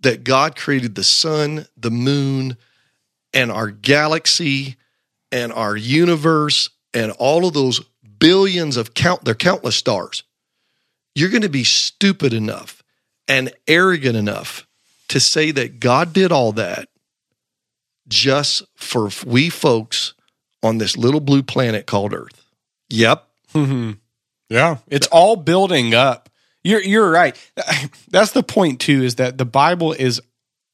[0.00, 2.56] that God created the sun, the moon,
[3.32, 4.76] and our galaxy
[5.30, 7.80] and our universe and all of those
[8.18, 10.24] billions of count they're countless stars."
[11.18, 12.80] you're going to be stupid enough
[13.26, 14.68] and arrogant enough
[15.08, 16.88] to say that God did all that
[18.06, 20.14] just for we folks
[20.62, 22.44] on this little blue planet called Earth.
[22.90, 23.26] Yep.
[23.52, 23.92] Mm-hmm.
[24.48, 26.28] Yeah, it's all building up.
[26.64, 27.36] You're you're right.
[28.10, 29.02] That's the point too.
[29.02, 30.20] Is that the Bible is,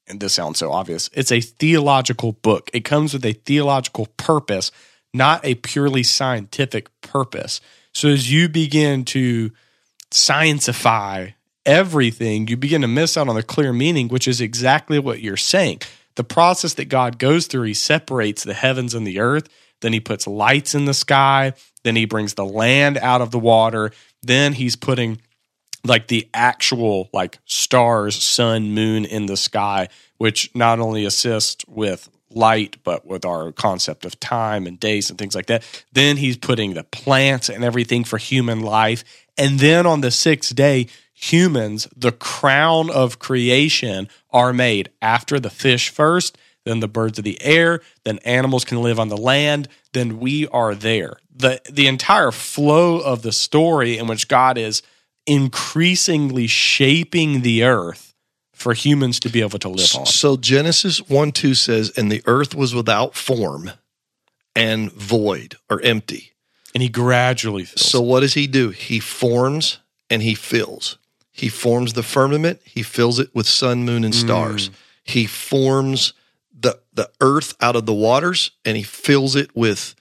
[0.07, 1.09] and this sounds so obvious.
[1.13, 2.69] It's a theological book.
[2.73, 4.71] It comes with a theological purpose,
[5.13, 7.61] not a purely scientific purpose.
[7.93, 9.51] So as you begin to
[10.11, 11.33] scientify
[11.65, 15.37] everything, you begin to miss out on the clear meaning, which is exactly what you're
[15.37, 15.81] saying.
[16.15, 19.49] The process that God goes through, He separates the heavens and the earth.
[19.85, 21.53] Then He puts lights in the sky.
[21.83, 23.91] Then He brings the land out of the water.
[24.23, 25.21] Then He's putting
[25.83, 32.09] like the actual like stars, sun, moon in the sky, which not only assist with
[32.31, 35.63] light, but with our concept of time and days and things like that.
[35.93, 39.03] Then he's putting the plants and everything for human life.
[39.37, 45.51] And then on the sixth day, humans, the crown of creation, are made after the
[45.51, 49.67] fish first, then the birds of the air, then animals can live on the land,
[49.93, 51.17] then we are there.
[51.33, 54.81] The the entire flow of the story in which God is
[55.25, 58.13] increasingly shaping the earth
[58.53, 60.05] for humans to be able to live on.
[60.05, 63.71] So Genesis 1 2 says, And the earth was without form
[64.55, 66.31] and void or empty.
[66.73, 67.89] And he gradually fills.
[67.89, 68.69] So what does he do?
[68.69, 70.97] He forms and he fills.
[71.31, 74.69] He forms the firmament, he fills it with sun, moon, and stars.
[74.69, 74.73] Mm.
[75.03, 76.13] He forms
[76.95, 79.95] the earth out of the waters and he fills it with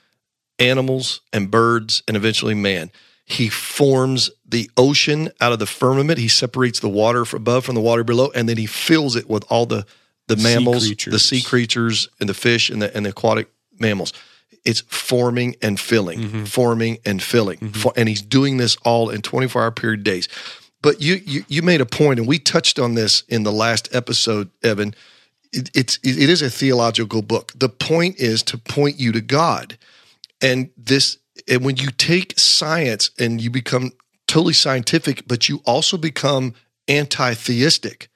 [0.59, 2.91] animals and birds and eventually man.
[3.27, 6.19] He forms the ocean out of the firmament.
[6.19, 9.29] He separates the water from above from the water below, and then he fills it
[9.29, 9.87] with all the
[10.27, 14.13] the Sea mammals, the sea creatures, and the fish and the and the aquatic mammals.
[14.65, 16.45] It's forming and filling, Mm-hmm.
[16.45, 20.29] forming and filling, For- and he's doing this all in twenty four hour period days.
[20.83, 23.89] But you, you you made a point, and we touched on this in the last
[23.95, 24.95] episode, Evan.
[25.55, 27.53] It, it's it is a theological book.
[27.55, 29.79] The point is to point you to God.
[30.43, 33.93] And this and when you take science and you become
[34.27, 36.55] totally scientific but you also become
[36.89, 38.09] anti-theistic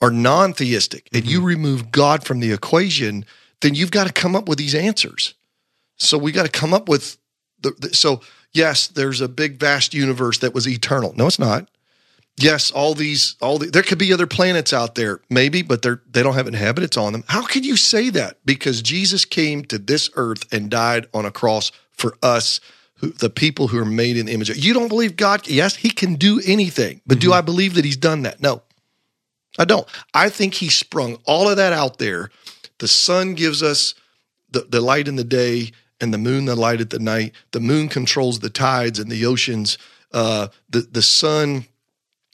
[0.00, 1.46] or non-theistic and you mm-hmm.
[1.46, 3.24] remove god from the equation
[3.60, 5.34] then you've got to come up with these answers.
[5.96, 7.16] So we got to come up with
[7.60, 8.20] the, the so
[8.52, 11.14] yes there's a big vast universe that was eternal.
[11.16, 11.68] No it's not
[12.36, 16.02] yes all these all the, there could be other planets out there maybe but they're
[16.10, 17.24] they don't have inhabitants on them.
[17.28, 18.38] How can you say that?
[18.44, 22.60] Because jesus came to this earth and died on a cross for us
[22.96, 25.46] who, the people who are made in the image of you don't believe god?
[25.48, 28.40] Yes he can do anything but do i believe that he's done that?
[28.40, 28.62] No.
[29.58, 29.86] I don't.
[30.12, 32.30] I think he sprung all of that out there.
[32.78, 33.94] The sun gives us
[34.50, 35.70] the, the light in the day
[36.00, 37.34] and the moon the light at the night.
[37.52, 39.78] The moon controls the tides and the oceans.
[40.12, 41.66] Uh, the, the sun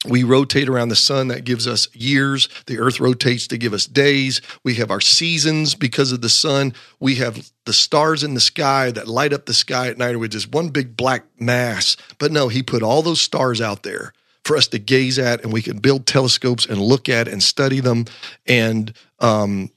[0.06, 1.28] we rotate around the sun.
[1.28, 2.48] That gives us years.
[2.66, 4.40] The earth rotates to give us days.
[4.64, 6.72] We have our seasons because of the sun.
[6.98, 10.32] We have the stars in the sky that light up the sky at night which
[10.32, 11.98] just one big black mass.
[12.18, 15.52] But no he put all those stars out there for us to gaze at and
[15.52, 18.06] we can build telescopes and look at and study them.
[18.46, 19.70] And um,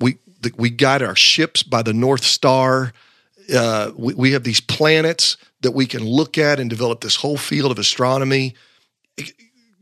[0.00, 0.18] we
[0.56, 2.92] we guide our ships by the north star.
[3.54, 7.36] Uh, we, we have these planets that we can look at and develop this whole
[7.36, 8.54] field of astronomy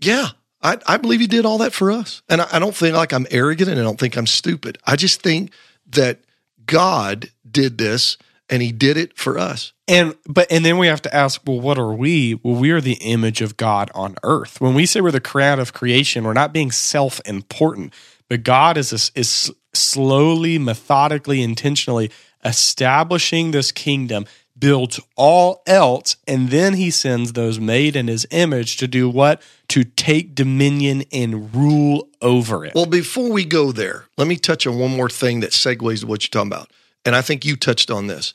[0.00, 0.28] yeah,
[0.62, 2.22] I, I believe he did all that for us.
[2.28, 4.78] And I, I don't think like I'm arrogant and I don't think I'm stupid.
[4.86, 5.52] I just think
[5.90, 6.20] that
[6.66, 8.16] God did this
[8.48, 9.72] and he did it for us.
[9.88, 12.34] And but and then we have to ask, well, what are we?
[12.42, 14.60] Well, we are the image of God on earth.
[14.60, 17.92] When we say we're the crown of creation, we're not being self-important,
[18.28, 22.10] but God is is slowly, methodically, intentionally
[22.44, 24.26] establishing this kingdom,
[24.62, 29.42] builds all else, and then he sends those made in his image to do what?
[29.70, 32.72] To take dominion and rule over it.
[32.72, 36.06] Well, before we go there, let me touch on one more thing that segues to
[36.06, 36.70] what you're talking about.
[37.04, 38.34] And I think you touched on this.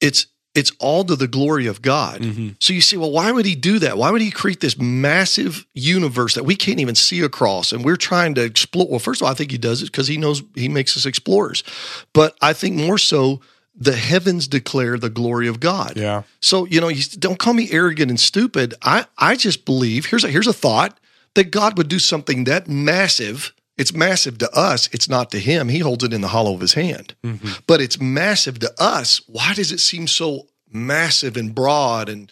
[0.00, 2.20] It's it's all to the glory of God.
[2.20, 2.50] Mm-hmm.
[2.60, 3.98] So you say, well, why would he do that?
[3.98, 7.72] Why would he create this massive universe that we can't even see across?
[7.72, 8.86] And we're trying to explore.
[8.88, 11.06] Well, first of all, I think he does it because he knows he makes us
[11.06, 11.64] explorers.
[12.12, 13.40] But I think more so,
[13.76, 15.94] the heavens declare the glory of God.
[15.96, 16.22] Yeah.
[16.40, 18.74] So, you know, you don't call me arrogant and stupid.
[18.82, 20.98] I, I just believe here's a here's a thought
[21.34, 23.52] that God would do something that massive.
[23.76, 24.88] It's massive to us.
[24.92, 25.68] It's not to him.
[25.68, 27.14] He holds it in the hollow of his hand.
[27.24, 27.48] Mm-hmm.
[27.66, 29.20] But it's massive to us.
[29.26, 32.30] Why does it seem so massive and broad and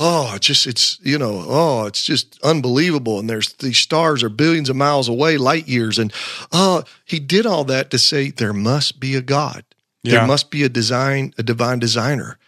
[0.00, 3.20] oh, it's just it's you know, oh, it's just unbelievable.
[3.20, 5.98] And there's these stars are billions of miles away, light years.
[5.98, 6.12] And
[6.50, 9.64] oh, he did all that to say there must be a God.
[10.02, 10.18] Yeah.
[10.18, 12.38] There must be a design, a divine designer.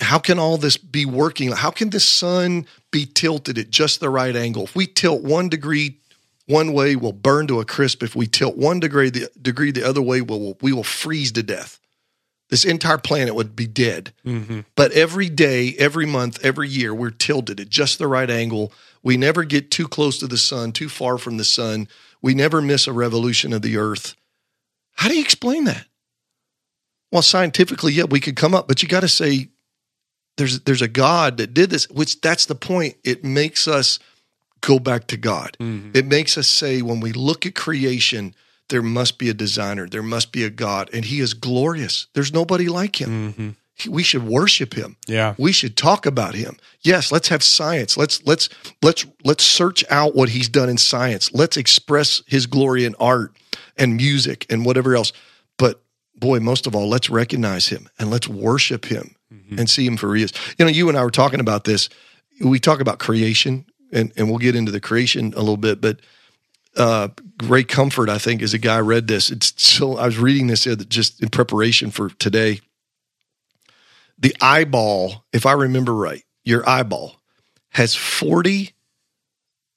[0.00, 1.52] How can all this be working?
[1.52, 4.64] How can the sun be tilted at just the right angle?
[4.64, 5.98] If we tilt one degree
[6.46, 8.02] one way, we'll burn to a crisp.
[8.02, 11.42] If we tilt one degree the degree the other way, we'll, we will freeze to
[11.42, 11.78] death.
[12.50, 14.12] This entire planet would be dead.
[14.24, 14.60] Mm-hmm.
[14.76, 18.72] But every day, every month, every year, we're tilted at just the right angle.
[19.02, 21.88] We never get too close to the sun, too far from the sun.
[22.20, 24.14] We never miss a revolution of the earth.
[24.96, 25.86] How do you explain that?
[27.14, 29.48] Well, scientifically, yeah, we could come up, but you got to say
[30.36, 32.96] there's there's a God that did this, which that's the point.
[33.04, 34.00] It makes us
[34.60, 35.56] go back to God.
[35.60, 35.92] Mm-hmm.
[35.94, 38.34] It makes us say when we look at creation,
[38.68, 42.08] there must be a designer, there must be a God, and He is glorious.
[42.14, 43.10] There's nobody like Him.
[43.32, 43.48] Mm-hmm.
[43.76, 44.96] He- We should worship Him.
[45.06, 45.34] Yeah.
[45.38, 46.56] We should talk about Him.
[46.80, 47.96] Yes, let's have science.
[47.96, 48.48] Let's let's
[48.82, 51.32] let's let's search out what He's done in science.
[51.32, 53.36] Let's express His glory in art
[53.76, 55.12] and music and whatever else.
[55.58, 55.80] But
[56.16, 59.16] boy, most of all, let's recognize Him and let's worship Him
[59.58, 60.32] and see Him for who He is.
[60.58, 61.88] You know, you and I were talking about this.
[62.40, 66.00] We talk about creation, and and we'll get into the creation a little bit, but
[66.76, 67.08] uh,
[67.44, 69.30] Ray Comfort, I think, is a guy read this.
[69.30, 72.60] It's so I was reading this just in preparation for today.
[74.18, 77.16] The eyeball, if I remember right, your eyeball
[77.70, 78.72] has 40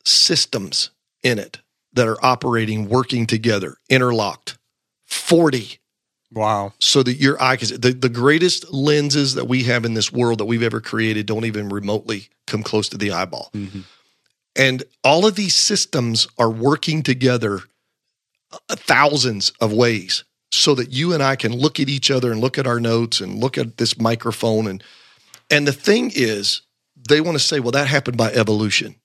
[0.05, 0.91] systems
[1.23, 1.59] in it
[1.93, 4.57] that are operating, working together, interlocked.
[5.05, 5.79] 40
[6.33, 6.73] Wow.
[6.79, 10.39] so that your eye can the, the greatest lenses that we have in this world
[10.39, 13.83] that we've ever created don't even remotely come close to the eyeball Mhm.
[14.55, 17.61] and all of these systems are working together
[18.51, 22.41] uh, thousands of ways so that you and i can look at each other and
[22.41, 24.83] look at our notes and look at this microphone and
[25.49, 26.61] and the thing is
[27.07, 28.95] they want to say well that happened by evolution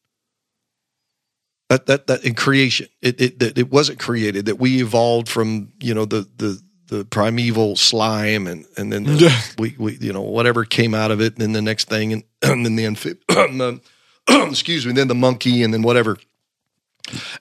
[1.69, 5.73] that that that in creation it it that it wasn't created that we evolved from
[5.81, 10.23] you know the the the primeval slime and and then the, we we you know
[10.23, 13.23] whatever came out of it and then the next thing and, and then the amphib-
[13.61, 13.81] um,
[14.51, 16.19] excuse me then the monkey and then whatever.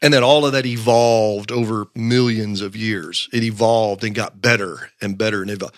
[0.02, 3.30] And then all of that evolved over millions of years.
[3.32, 5.76] It evolved and got better and better and evolved.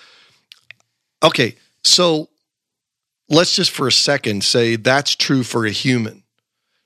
[1.23, 2.29] okay so
[3.29, 6.23] let's just for a second say that's true for a human.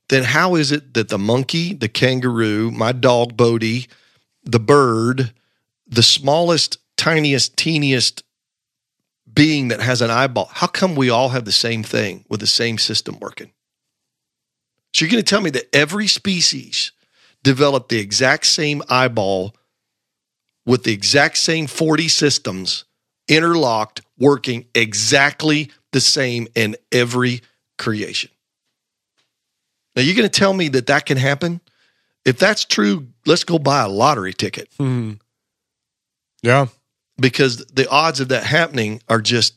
[0.10, 3.88] Then how is it that the monkey, the kangaroo, my dog Bodie,
[4.44, 5.34] the bird,
[5.88, 8.24] the smallest, tiniest, teeniest
[9.32, 12.48] being that has an eyeball, how come we all have the same thing with the
[12.48, 13.52] same system working?
[14.94, 16.92] So you're going to tell me that every species
[17.44, 19.56] developed the exact same eyeball
[20.66, 22.86] with the exact same 40 systems
[23.28, 27.42] interlocked, working exactly the same in every
[27.78, 28.32] creation.
[29.96, 31.62] Now, you're going to tell me that that can happen?
[32.26, 35.14] If that's true, let's go buy a lottery ticket Hmm.
[36.42, 36.68] Yeah.
[37.20, 39.56] because the odds of that happening are just.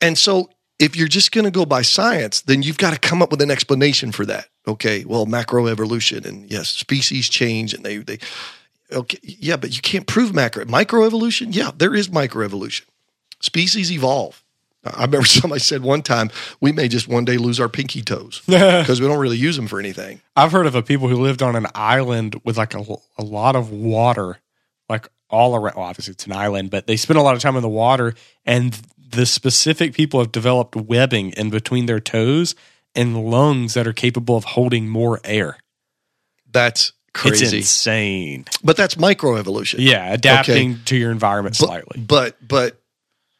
[0.00, 3.22] And so, if you're just going to go by science, then you've got to come
[3.22, 4.48] up with an explanation for that.
[4.68, 8.18] Okay, well, macroevolution and yes, species change and they they.
[8.92, 11.54] Okay, yeah, but you can't prove macro microevolution.
[11.54, 12.82] Yeah, there is microevolution.
[13.40, 14.42] Species evolve.
[14.84, 18.42] I remember somebody said one time we may just one day lose our pinky toes
[18.46, 20.20] because we don't really use them for anything.
[20.36, 22.84] I've heard of a people who lived on an island with like a,
[23.18, 24.38] a lot of water,
[24.88, 25.76] like all around.
[25.76, 28.14] Well, obviously, it's an island, but they spend a lot of time in the water,
[28.44, 32.54] and the specific people have developed webbing in between their toes
[32.94, 35.58] and lungs that are capable of holding more air.
[36.50, 37.44] That's crazy.
[37.44, 38.46] It's insane.
[38.64, 39.76] But that's microevolution.
[39.78, 42.00] Yeah, adapting to your environment but, slightly.
[42.00, 42.80] But but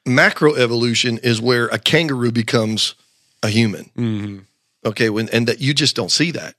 [0.06, 2.94] macroevolution is where a kangaroo becomes
[3.42, 3.90] a human.
[3.96, 4.44] Mhm.
[4.84, 6.54] Okay, when and that you just don't see that.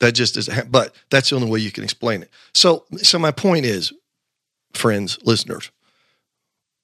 [0.00, 0.48] That just is.
[0.68, 2.30] But that's the only way you can explain it.
[2.54, 3.92] So so my point is,
[4.78, 5.70] friends, listeners,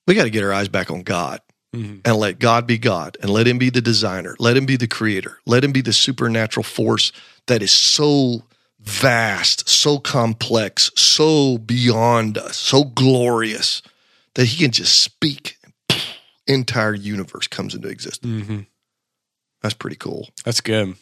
[0.06, 1.40] we got to get our eyes back on God
[1.74, 2.00] Mhm.
[2.04, 4.86] and let God be God and let Him be the designer, let Him be the
[4.88, 7.10] creator, let Him be the supernatural force
[7.46, 8.44] that is so
[8.80, 13.80] vast, so complex, so beyond us, so glorious
[14.34, 15.56] that He can just speak.
[15.90, 16.02] and
[16.46, 18.46] Entire universe comes into existence.
[18.46, 18.66] Mhm.
[19.62, 20.28] That's pretty cool.
[20.44, 20.94] That's good.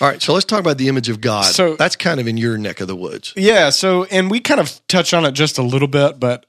[0.00, 1.44] All right, so let's talk about the image of God.
[1.44, 3.32] So- that's kind of in your neck of the woods.
[3.36, 3.70] Yeah.
[3.70, 6.46] So, and we kind of touched on it just a little bit, but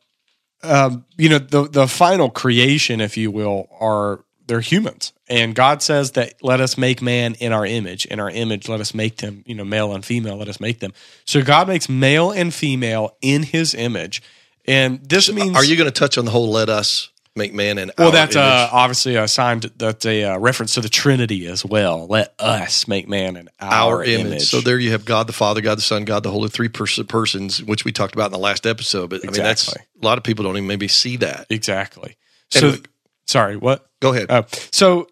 [0.63, 5.81] um, you know, the the final creation, if you will, are they're humans, and God
[5.81, 8.05] says that let us make man in our image.
[8.05, 9.43] In our image, let us make them.
[9.47, 10.93] You know, male and female, let us make them.
[11.25, 14.21] So God makes male and female in His image,
[14.65, 17.77] and this means Are you going to touch on the whole "let us make man"
[17.77, 19.61] and well, our that's uh, obviously a sign.
[19.61, 22.07] to- That's a uh, reference to the Trinity as well.
[22.07, 24.25] Let us make man in our, our image.
[24.27, 24.49] image.
[24.49, 27.01] So there you have God the Father, God the Son, God the Holy three pers-
[27.07, 29.09] persons, which we talked about in the last episode.
[29.09, 31.47] But I mean, that's a lot of people don't even maybe see that.
[31.49, 32.17] exactly.
[32.49, 32.83] So, Anyway.
[33.27, 33.87] sorry, what?
[34.01, 34.29] Go ahead.
[34.29, 35.07] Uh, so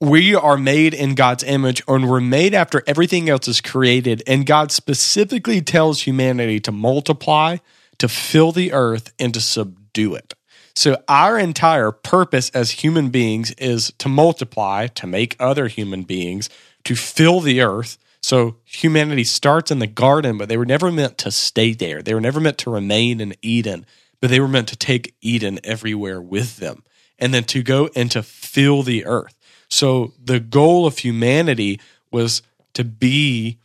[0.00, 4.22] we are made in God's image, and we're made after everything else is created.
[4.26, 7.56] And God specifically tells humanity to multiply,
[7.98, 10.34] to fill the earth, and to subdue it.
[10.78, 16.48] So our entire purpose as human beings is to multiply, to make other human beings,
[16.84, 17.98] to fill the earth.
[18.22, 22.00] So humanity starts in the garden, but they were never meant to stay there.
[22.00, 23.86] They were never meant to remain in Eden,
[24.20, 26.84] but they were meant to take Eden everywhere with them
[27.18, 29.36] and then to go and to fill the earth.
[29.68, 31.80] So the goal of humanity
[32.12, 32.40] was
[32.74, 33.58] to be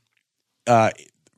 [0.66, 0.90] uh,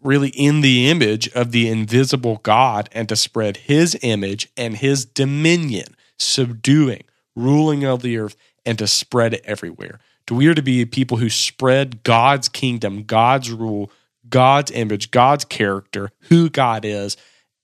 [0.06, 5.06] really in the image of the invisible God and to spread his image and his
[5.06, 7.03] dominion, subduing,
[7.36, 8.36] ruling of the earth,
[8.66, 9.99] and to spread it everywhere.
[10.30, 13.91] We are to be people who spread God's kingdom, God's rule,
[14.28, 17.16] God's image, God's character, who God is,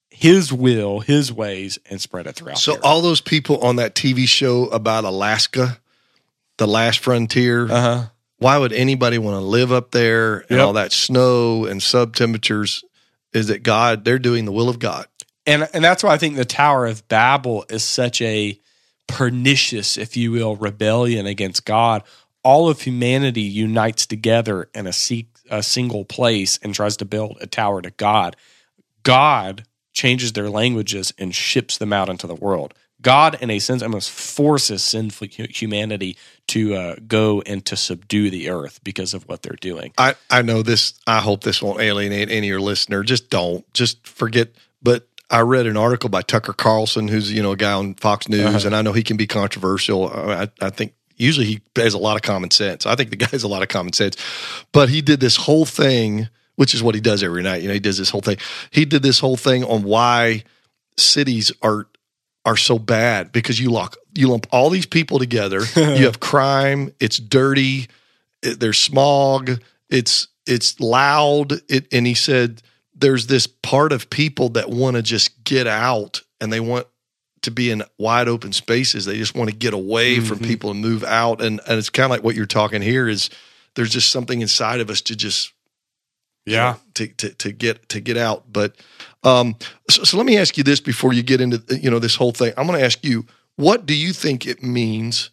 [0.09, 2.59] his will, his ways, and spread it throughout.
[2.59, 5.79] So all those people on that TV show about Alaska,
[6.57, 8.05] the last frontier, uh-huh.
[8.41, 10.65] Why would anybody want to live up there and Yep.
[10.67, 12.83] all that snow and sub temperatures?
[13.33, 14.03] Is that God?
[14.03, 15.05] They're doing the will of God.
[15.47, 18.59] and and that's why I think the Tower of Babel is such a
[19.07, 22.03] pernicious, if you will, rebellion against God.
[22.43, 27.37] all of humanity unites together in a, se- a single place and tries to build
[27.39, 28.35] a tower to God,
[29.03, 29.63] God
[29.93, 32.73] changes their languages and ships them out into the world.
[33.01, 38.49] God, in a sense, almost forces sinful humanity to uh, go and to subdue the
[38.49, 39.93] earth because of what they're doing.
[39.97, 40.93] I, I know this.
[41.07, 43.03] I hope this won't alienate any of your listener.
[43.03, 43.71] Just don't.
[43.73, 44.49] Just forget.
[44.83, 48.27] But I read an article by Tucker Carlson, who's you know a guy on Fox
[48.27, 48.67] News, uh-huh.
[48.67, 50.09] and I know he can be controversial.
[50.09, 52.85] I, I think usually he has a lot of common sense.
[52.85, 54.17] I think the guy has a lot of common sense,
[54.71, 57.61] but he did this whole thing, which is what he does every night.
[57.61, 58.37] You know, he does this whole thing.
[58.71, 60.43] He did this whole thing on why
[60.97, 61.87] cities are
[62.45, 65.61] are so bad because you lock you lump all these people together.
[65.75, 66.93] you have crime.
[66.99, 67.87] It's dirty.
[68.41, 69.61] It, there's smog.
[69.89, 71.53] It's it's loud.
[71.69, 72.61] It, and he said
[72.95, 76.87] there's this part of people that want to just get out and they want
[77.43, 79.05] to be in wide open spaces.
[79.05, 80.25] They just want to get away mm-hmm.
[80.25, 81.41] from people and move out.
[81.41, 83.29] And and it's kind of like what you're talking here is
[83.75, 85.53] there's just something inside of us to just
[86.45, 88.51] yeah you know, to, to to get to get out.
[88.51, 88.75] But
[89.23, 89.55] um,
[89.89, 92.31] so, so let me ask you this before you get into you know this whole
[92.31, 92.53] thing.
[92.57, 95.29] I'm going to ask you, what do you think it means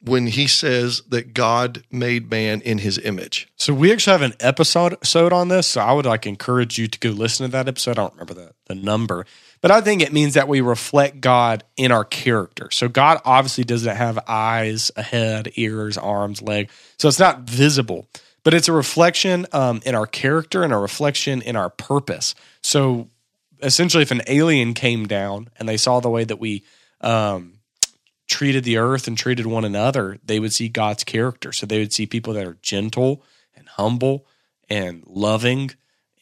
[0.00, 3.48] when he says that God made man in his image?
[3.56, 5.66] So we actually have an episode on this.
[5.66, 7.92] So I would like encourage you to go listen to that episode.
[7.92, 9.26] I don't remember the, the number,
[9.60, 12.70] but I think it means that we reflect God in our character.
[12.70, 16.70] So God obviously doesn't have eyes, a head, ears, arms, leg.
[16.98, 18.06] So it's not visible
[18.48, 22.34] but it's a reflection um, in our character and a reflection in our purpose.
[22.62, 23.08] So
[23.62, 26.64] essentially, if an alien came down and they saw the way that we
[27.02, 27.58] um,
[28.26, 31.52] treated the earth and treated one another, they would see God's character.
[31.52, 33.22] So they would see people that are gentle
[33.54, 34.24] and humble
[34.70, 35.72] and loving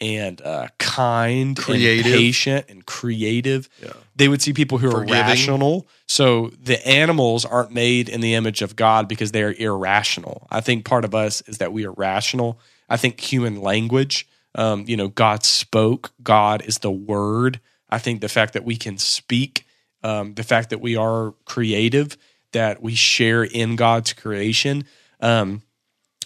[0.01, 2.07] and uh, kind creative.
[2.07, 3.69] and patient and creative.
[3.83, 3.93] Yeah.
[4.15, 5.15] They would see people who Forgiving.
[5.15, 5.87] are rational.
[6.07, 10.47] So the animals aren't made in the image of God because they are irrational.
[10.51, 12.59] I think part of us is that we are rational.
[12.89, 17.61] I think human language, um, you know, God spoke, God is the word.
[17.91, 19.67] I think the fact that we can speak,
[20.03, 22.17] um, the fact that we are creative,
[22.53, 24.85] that we share in God's creation.
[25.21, 25.63] Um,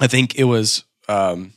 [0.00, 1.52] I think it was um,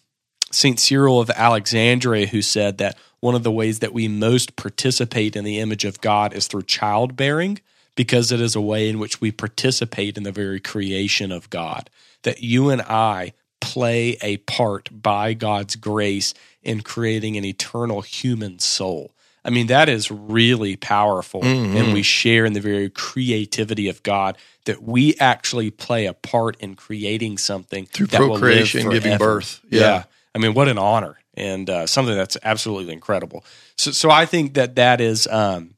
[0.54, 0.80] St.
[0.80, 5.44] Cyril of Alexandria, who said that one of the ways that we most participate in
[5.44, 7.60] the image of God is through childbearing,
[7.96, 11.90] because it is a way in which we participate in the very creation of God.
[12.24, 16.34] That you and I play a part by God's grace
[16.64, 19.14] in creating an eternal human soul.
[19.46, 21.42] I mean, that is really powerful.
[21.42, 21.78] Mm-hmm.
[21.78, 26.58] And we share in the very creativity of God that we actually play a part
[26.60, 29.60] in creating something through procreation, giving birth.
[29.70, 29.80] Yeah.
[29.80, 30.04] yeah.
[30.36, 33.44] I mean, what an honor and uh, something that's absolutely incredible.
[33.78, 35.76] So, so I think that that is um,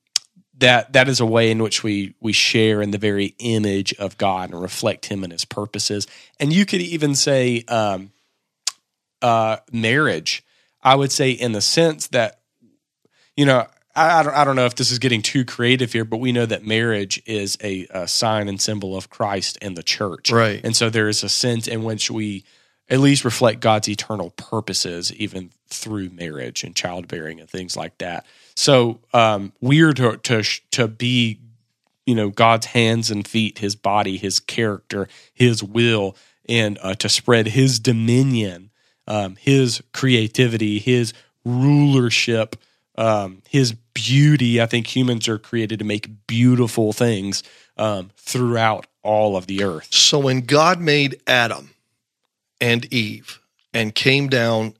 [0.58, 4.18] that that is a way in which we we share in the very image of
[4.18, 6.08] God and reflect Him and His purposes.
[6.40, 8.12] And you could even say um,
[9.22, 10.44] uh, marriage.
[10.82, 12.40] I would say in the sense that
[13.36, 16.06] you know I, I, don't, I don't know if this is getting too creative here,
[16.06, 19.84] but we know that marriage is a, a sign and symbol of Christ and the
[19.84, 20.62] church, right?
[20.64, 22.44] And so there is a sense in which we
[22.90, 28.26] at least reflect God's eternal purposes, even through marriage and childbearing and things like that.
[28.56, 31.40] So um, we're to, to to be,
[32.06, 36.16] you know, God's hands and feet, His body, His character, His will,
[36.48, 38.70] and uh, to spread His dominion,
[39.08, 41.14] um, His creativity, His
[41.44, 42.56] rulership,
[42.98, 44.62] um, His beauty.
[44.62, 47.42] I think humans are created to make beautiful things
[47.78, 49.94] um, throughout all of the earth.
[49.94, 51.75] So when God made Adam
[52.60, 53.40] and Eve
[53.74, 54.76] and came down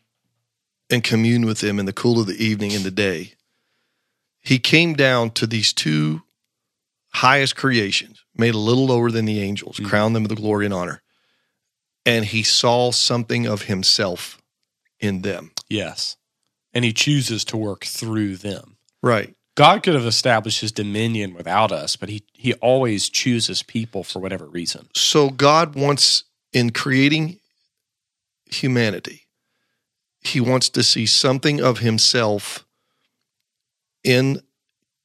[0.90, 3.34] and communed with them in the cool of the evening and the day,
[4.40, 6.22] he came down to these two
[7.14, 9.88] highest creations, made a little lower than the angels, mm-hmm.
[9.88, 11.02] crowned them with glory and honor.
[12.06, 14.40] And he saw something of himself
[15.00, 15.52] in them.
[15.70, 16.18] Yes.
[16.74, 18.78] And he chooses to work through them.
[19.02, 19.34] Right.
[19.56, 24.20] God could have established his dominion without us, but he, he always chooses people for
[24.20, 24.90] whatever reason.
[24.94, 27.40] So God wants, in creating
[28.46, 29.28] humanity.
[30.22, 32.66] He wants to see something of himself
[34.04, 34.42] in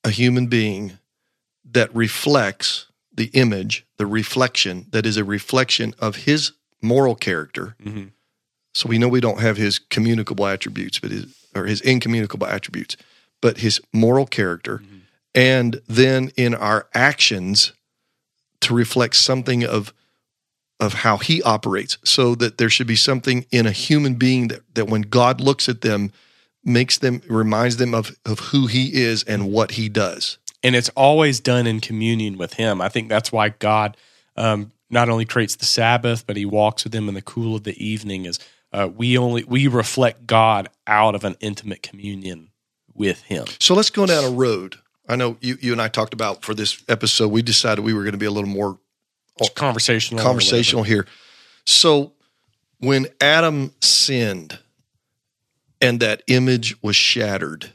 [0.04, 0.98] a human being
[1.64, 7.76] that reflects the image, the reflection that is a reflection of his moral character.
[7.82, 8.08] Mm-hmm.
[8.72, 12.96] So we know we don't have his communicable attributes, but his or his incommunicable attributes,
[13.40, 14.98] but his moral character, mm-hmm.
[15.34, 17.72] and then in our actions
[18.60, 19.92] to reflect something of
[20.80, 24.62] of how he operates so that there should be something in a human being that,
[24.74, 26.12] that when God looks at them
[26.64, 30.90] makes them reminds them of, of who he is and what he does and it's
[30.90, 33.96] always done in communion with him i think that's why god
[34.36, 37.64] um, not only creates the Sabbath, but he walks with them in the cool of
[37.64, 38.24] the evening.
[38.24, 38.38] Is
[38.72, 42.50] uh, we only we reflect God out of an intimate communion
[42.92, 43.46] with Him.
[43.60, 44.76] So let's go down a road.
[45.08, 47.28] I know you, you and I talked about for this episode.
[47.28, 48.78] We decided we were going to be a little more
[49.40, 50.22] It's conversational.
[50.22, 51.06] conversational here.
[51.66, 52.12] So
[52.78, 54.58] when Adam sinned
[55.80, 57.70] and that image was shattered,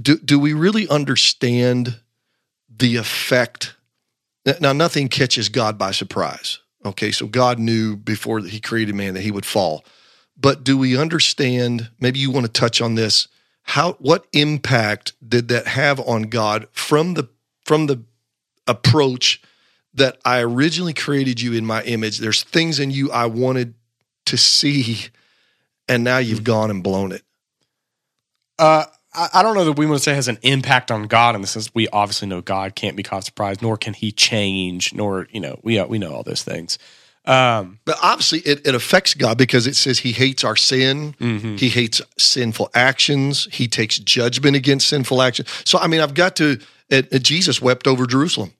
[0.00, 2.00] do, do we really understand
[2.74, 3.74] the effect?
[4.60, 6.58] Now, nothing catches God by surprise.
[6.84, 9.84] Okay, so God knew before he created man that he would fall.
[10.36, 11.90] But do we understand?
[12.00, 13.28] Maybe you want to touch on this.
[13.62, 17.28] How what impact did that have on God from the
[17.64, 18.02] from the
[18.70, 19.42] approach
[19.94, 22.18] that I originally created you in my image?
[22.18, 23.74] There's things in you I wanted
[24.26, 25.06] to see,
[25.88, 27.22] and now you've gone and blown it.
[28.58, 31.40] Uh, I, don't know that we want to say has an impact on God in
[31.40, 35.26] the sense we obviously know God can't be caught surprised, nor can He change, nor
[35.32, 36.78] you know we we know all those things.
[37.24, 41.14] Um, But obviously, it, it affects God because it says He hates our sin.
[41.58, 43.48] He hates sinful actions.
[43.52, 45.48] He takes judgment against sinful actions.
[45.64, 46.58] So, I mean, I've got to.
[46.88, 48.52] It, it- Jesus wept over Jerusalem,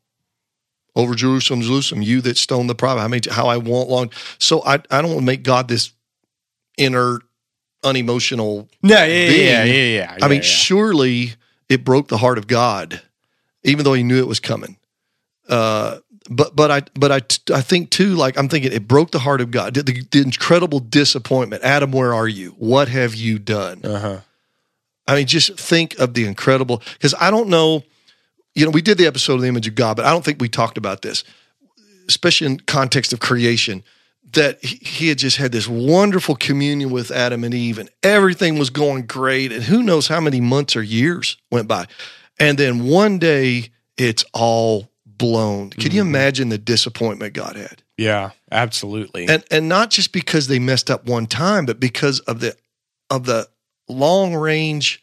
[0.96, 2.02] over Jerusalem, Jerusalem.
[2.02, 3.02] You that stoned the prophet.
[3.02, 4.10] I mean, how I want long.
[4.38, 5.92] So, I I don't want to make God this
[6.78, 7.22] inert,
[7.84, 8.68] unemotional.
[8.82, 9.46] no, yeah, yeah, being.
[9.46, 10.18] yeah, yeah, yeah.
[10.22, 10.40] I mean, yeah, yeah.
[10.42, 11.32] surely
[11.68, 13.02] it broke the heart of God,
[13.62, 14.76] even though He knew it was coming.
[15.48, 17.20] Uh, but but I but I
[17.54, 19.74] I think too like I'm thinking it broke the heart of God.
[19.74, 21.64] The, the incredible disappointment.
[21.64, 22.50] Adam, where are you?
[22.58, 23.84] What have you done?
[23.84, 24.20] uh-huh.
[25.08, 27.82] I mean, just think of the incredible because I don't know.
[28.54, 30.40] You know, we did the episode of the image of God, but I don't think
[30.40, 31.24] we talked about this,
[32.08, 33.82] especially in context of creation.
[34.34, 38.70] That he had just had this wonderful communion with Adam and Eve, and everything was
[38.70, 39.50] going great.
[39.50, 41.86] And who knows how many months or years went by,
[42.38, 45.70] and then one day it's all blown.
[45.70, 47.82] Can you imagine the disappointment God had?
[47.98, 49.28] yeah, absolutely.
[49.28, 52.56] and and not just because they messed up one time, but because of the
[53.10, 53.48] of the
[53.88, 55.02] long range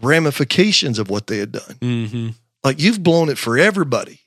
[0.00, 1.76] ramifications of what they had done.
[1.80, 2.28] hmm
[2.64, 4.20] Like you've blown it for everybody.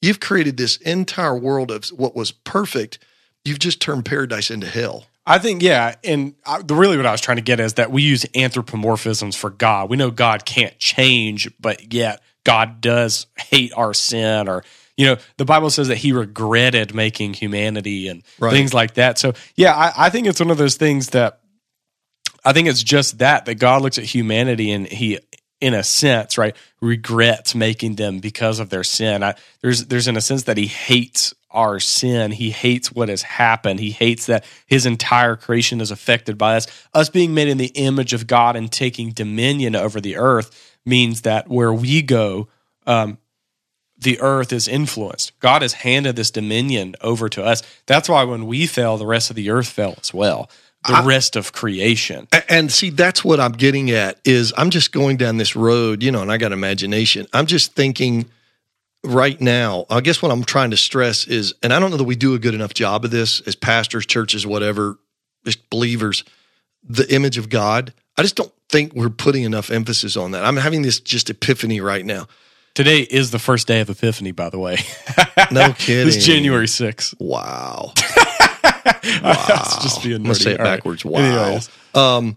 [0.00, 2.98] You've created this entire world of what was perfect.
[3.44, 5.06] You've just turned paradise into hell.
[5.24, 7.92] I think yeah, and I, the really what I was trying to get is that
[7.92, 9.88] we use anthropomorphisms for God.
[9.88, 14.64] We know God can't change, but yet God does hate our sin, or
[14.96, 18.50] you know, the Bible says that He regretted making humanity and Right.
[18.50, 19.16] things like that.
[19.18, 21.38] So yeah, I, I think it's one of those things that
[22.44, 25.20] I think it's just that that God looks at humanity and He,
[25.62, 29.22] in a sense, right, regrets making them because of their sin.
[29.22, 32.32] I, there's there's in a sense that He hates our sin.
[32.32, 33.78] He hates what has happened.
[33.78, 36.66] He hates that His entire creation is affected by us.
[36.92, 41.22] Us being made in the image of God and taking dominion over the earth means
[41.22, 42.48] that where we go.
[42.84, 43.18] Um,
[43.96, 45.38] the earth is influenced.
[45.38, 47.62] God has handed this dominion over to us.
[47.86, 50.50] That's why when we fell, the rest of the earth fell as well.
[50.86, 52.26] The rest of creation.
[52.48, 56.10] And see, that's what I'm getting at is I'm just going down this road, you
[56.10, 57.26] know, and I got imagination.
[57.32, 58.26] I'm just thinking
[59.04, 62.04] right now, I guess what I'm trying to stress is, and I don't know that
[62.04, 64.98] we do a good enough job of this as pastors, churches, whatever,
[65.44, 66.24] just believers,
[66.82, 67.94] the image of God.
[68.16, 70.44] I just don't think we're putting enough emphasis on that.
[70.44, 72.26] I'm having this just epiphany right now.
[72.74, 74.78] Today is the first day of Epiphany, by the way.
[75.50, 76.08] No kidding.
[76.08, 77.14] it's January 6th.
[77.20, 77.92] Wow.
[79.22, 80.76] That's just being Let's say it All right.
[80.76, 81.04] backwards.
[81.04, 81.20] Wow.
[81.20, 81.70] Anyways.
[81.94, 82.36] Um,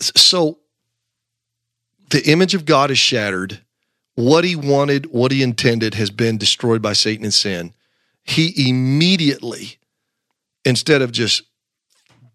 [0.00, 0.58] so
[2.10, 3.60] the image of God is shattered.
[4.16, 7.72] What he wanted, what he intended has been destroyed by Satan and sin.
[8.24, 9.78] He immediately,
[10.64, 11.42] instead of just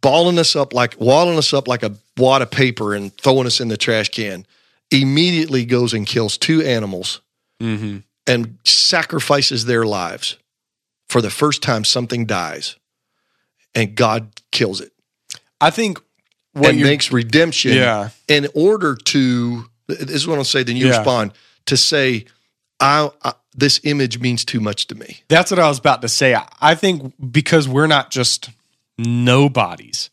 [0.02, 3.60] balling us up like walling us up like a wad of paper and throwing us
[3.60, 4.46] in the trash can,
[4.92, 7.22] immediately goes and kills two animals
[7.62, 8.04] Mhm.
[8.28, 10.38] and sacrifices their lives.
[11.10, 12.76] For the first time, something dies,
[13.76, 14.92] and God kills it
[15.62, 16.00] I think
[16.54, 18.10] what and makes redemption Yeah.
[18.28, 20.98] in order to this is what I'll say, then you Yeah.
[20.98, 21.34] respond
[21.68, 22.26] to say,
[22.80, 25.22] I, I this image means too much to me.
[25.30, 26.34] That's what I was about to say.
[26.36, 28.50] I- I think because we're not just
[28.98, 30.10] nobodies,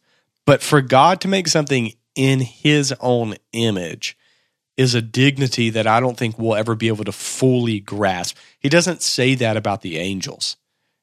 [0.47, 4.17] but for God to make something in his own image
[4.77, 8.37] is a dignity that I don't think we'll ever be able to fully grasp.
[8.59, 10.57] He doesn't say that about the angels.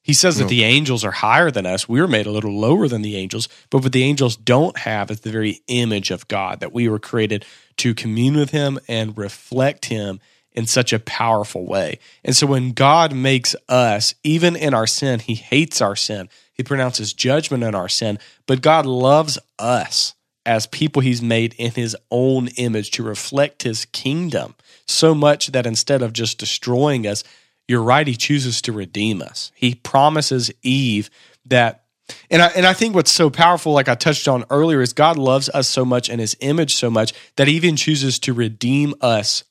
[0.10, 1.88] He says that the angels are higher than us.
[1.88, 5.12] We were made a little lower than the angels, but what the angels don't have
[5.12, 7.46] is the very image of God that we were created
[7.78, 10.20] to commune with him and reflect him
[10.52, 12.00] in such a powerful way.
[12.24, 16.28] And so when God makes us, even in our sin, he hates our sin.
[16.54, 21.70] He pronounces judgment on our sin, but God loves us as people he's made in
[21.74, 24.56] his own image to reflect his kingdom
[24.88, 27.24] so much that instead of just destroying us,
[27.70, 28.08] you're right.
[28.08, 29.52] He chooses to redeem us.
[29.54, 31.12] He promises Eve
[31.46, 31.84] that.
[32.32, 35.20] And I, and I think what's so powerful, like I touched on earlier, is God
[35.20, 38.96] loves us so much and his image so much that he even chooses to redeem
[39.02, 39.44] us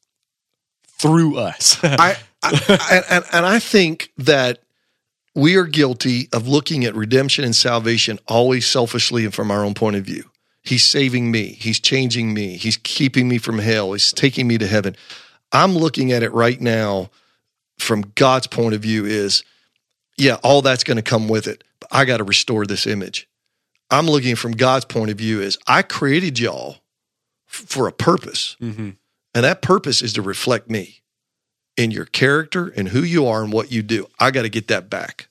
[0.85, 1.79] through us.
[1.85, 4.65] I, I and, and I think that
[5.37, 9.75] we are guilty of looking at redemption and salvation always selfishly and from our own
[9.75, 10.29] point of view.
[10.63, 11.51] He's saving me.
[11.51, 12.57] He's changing me.
[12.57, 13.93] He's keeping me from hell.
[13.93, 14.97] He's taking me to heaven.
[15.53, 17.11] I'm looking at it right now
[17.79, 19.45] from God's point of view is,
[20.17, 21.65] yeah, all that's going to come with it.
[21.81, 23.29] But I got to restore this image.
[23.91, 26.79] I'm looking from God's point of view is I created y'all
[27.49, 28.57] f- for a purpose.
[28.61, 28.91] mm-hmm.
[29.35, 31.03] And that purpose is to reflect me
[31.77, 34.09] in your character and who you are and what you do.
[34.19, 35.29] I got to get that back.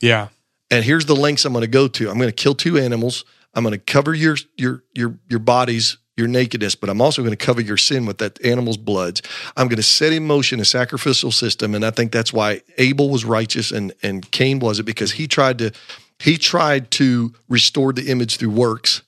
[0.00, 0.28] Yeah.
[0.70, 2.10] And here's the lengths I'm going to go to.
[2.10, 3.24] I'm going to kill two animals.
[3.54, 7.36] I'm going to cover your your your your bodies, your nakedness, but I'm also going
[7.36, 9.22] to cover your sin with that animal's bloods.
[9.56, 13.10] I'm going to set in motion a sacrificial system, and I think that's why Abel
[13.10, 15.72] was righteous and and Cain wasn't because he tried to
[16.20, 19.02] he tried to restore the image through works,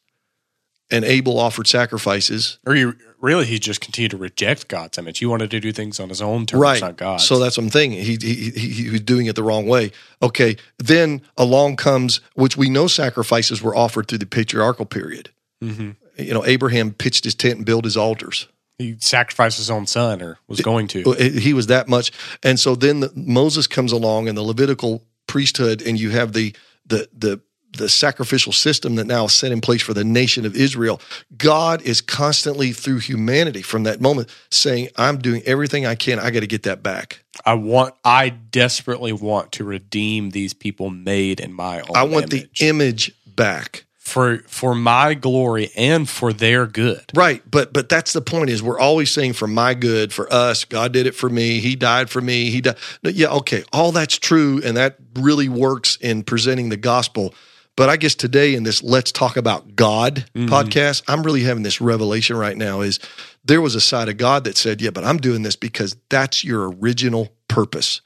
[0.91, 2.59] and Abel offered sacrifices.
[2.67, 5.21] Or you really, he just continued to reject God's image.
[5.21, 6.81] He wanted to do things on his own terms, right.
[6.81, 7.21] not God.
[7.21, 8.03] So that's what I'm thinking.
[8.03, 9.93] He, he he he was doing it the wrong way.
[10.21, 15.31] Okay, then along comes which we know sacrifices were offered through the patriarchal period.
[15.63, 18.49] hmm You know, Abraham pitched his tent and built his altars.
[18.79, 21.13] he sacrificed his own son, or was going to.
[21.13, 22.13] He was that much,
[22.43, 26.55] and so then the, Moses comes along and the Levitical priesthood, and you have the
[26.87, 27.41] the the
[27.77, 31.01] the sacrificial system that now is set in place for the nation of Israel.
[31.37, 36.19] God is constantly through humanity from that moment saying, "I'm doing everything I can.
[36.19, 40.91] I got to get that back." I want, I desperately want to redeem these people
[40.91, 41.97] made in my own.
[41.97, 42.59] I want image.
[42.59, 43.85] the image back.
[44.05, 47.05] For for my glory and for their good.
[47.15, 50.65] Right, but but that's the point is we're always saying for my good, for us,
[50.65, 52.77] God did it for me, he died for me, he died.
[53.03, 57.35] No, yeah, okay, all that's true and that really works in presenting the gospel.
[57.77, 60.53] But I guess today in this let's talk about God mm-hmm.
[60.53, 63.01] podcast, I'm really having this revelation right now is
[63.45, 66.45] there was a side of God that said, "Yeah, but I'm doing this because that's
[66.45, 68.03] your original purpose.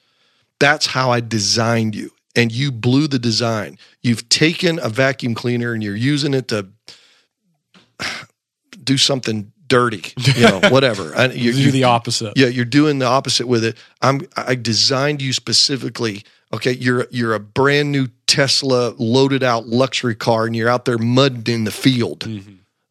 [0.61, 3.79] That's how I designed you." And you blew the design.
[4.01, 6.69] You've taken a vacuum cleaner and you're using it to
[8.85, 11.13] do something dirty, you know, whatever.
[11.15, 12.33] And you, do the opposite.
[12.37, 13.77] yeah, you're doing the opposite with it.
[14.01, 16.23] I'm I designed you specifically.
[16.53, 20.97] Okay, you're you're a brand new Tesla loaded out luxury car and you're out there
[20.97, 22.27] mudding in the field.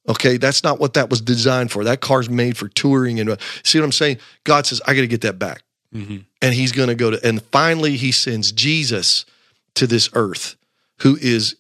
[0.09, 1.83] Okay, that's not what that was designed for.
[1.83, 4.17] That car's made for touring and uh, see what I'm saying?
[4.43, 5.63] God says I got to get that back.
[5.95, 6.25] Mhm.
[6.41, 9.25] And he's going to go to and finally he sends Jesus
[9.77, 10.55] to this earth
[10.99, 11.55] who is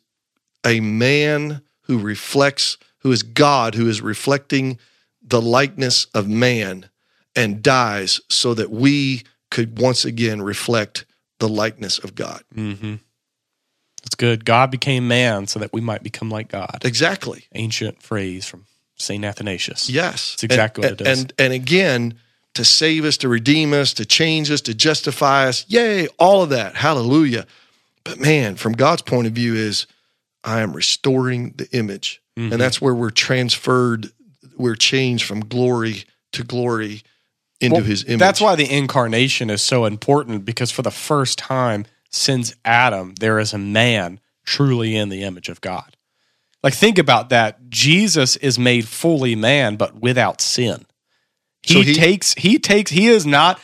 [0.65, 4.79] a man who reflects who is God who is reflecting
[5.21, 6.89] the likeness of man
[7.35, 11.05] and dies so that we could once again reflect
[11.39, 12.41] the likeness of God.
[12.55, 12.95] Mm-hmm.
[14.03, 14.45] That's good.
[14.45, 16.81] God became man so that we might become like God.
[16.83, 17.45] Exactly.
[17.53, 18.65] Ancient phrase from
[18.95, 19.89] Saint Athanasius.
[19.89, 20.33] Yes.
[20.33, 21.19] It's exactly and, what it does.
[21.19, 22.15] And and again,
[22.55, 25.65] to save us, to redeem us, to change us, to justify us.
[25.67, 26.75] Yay, all of that.
[26.75, 27.45] Hallelujah.
[28.07, 29.85] But man, from God's point of view is
[30.43, 32.21] I am restoring the image.
[32.37, 32.51] Mhm.
[32.53, 34.11] And that's where we're transferred,
[34.55, 37.01] we're changed from glory to glory
[37.59, 38.19] into Well, his image.
[38.19, 43.39] That's why the incarnation is so important because for the first time since Adam, there
[43.39, 45.97] is a man truly in the image of God.
[46.63, 47.69] Like, think about that.
[47.69, 50.85] Jesus is made fully man, but without sin.
[51.63, 53.59] He, So he- takes, he takes, he is not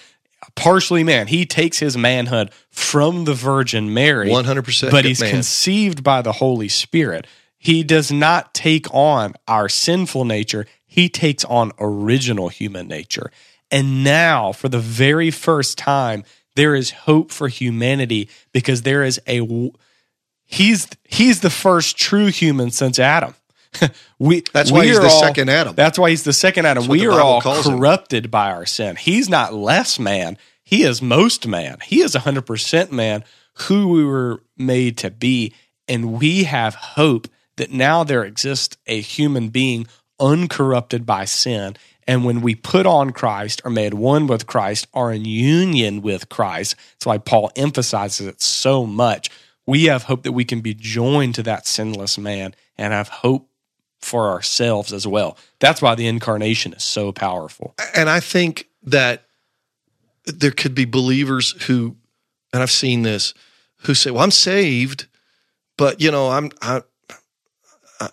[0.56, 1.28] partially man.
[1.28, 4.30] He takes his manhood from the Virgin Mary.
[4.30, 5.30] 100% but he's man.
[5.30, 7.28] conceived by the Holy Spirit.
[7.58, 13.32] He does not take on our sinful nature, he takes on original human nature.
[13.72, 16.24] And now, for the very first time,
[16.56, 19.41] there is hope for humanity because there is a
[20.45, 23.34] he's he's the first true human since Adam.
[24.19, 25.76] we That's why we he's the all- second Adam.
[25.76, 26.88] That's why he's the second Adam.
[26.88, 27.78] We are all calls him.
[27.78, 28.95] corrupted by our sin.
[28.95, 30.38] He's not less man.
[30.63, 31.78] He is most man.
[31.84, 33.24] He is 100% man
[33.67, 35.53] who we were made to be.
[35.88, 39.88] And we have hope that now there exists a human being
[40.19, 41.76] uncorrupted by sin.
[42.07, 46.30] And when we put on Christ, are made one with Christ, are in union with
[46.30, 49.30] Christ, that's why Paul emphasizes it so much.
[49.65, 53.47] We have hope that we can be joined to that sinless man and have hope
[54.04, 55.38] for ourselves as well.
[55.60, 57.76] That's why the incarnation is so powerful.
[57.95, 59.24] and I think that
[60.26, 61.95] there could be believers who,
[62.54, 63.34] and I've seen this,
[63.84, 65.08] who say, "Well, I'm saved,
[65.78, 66.82] but you know, I'm, I,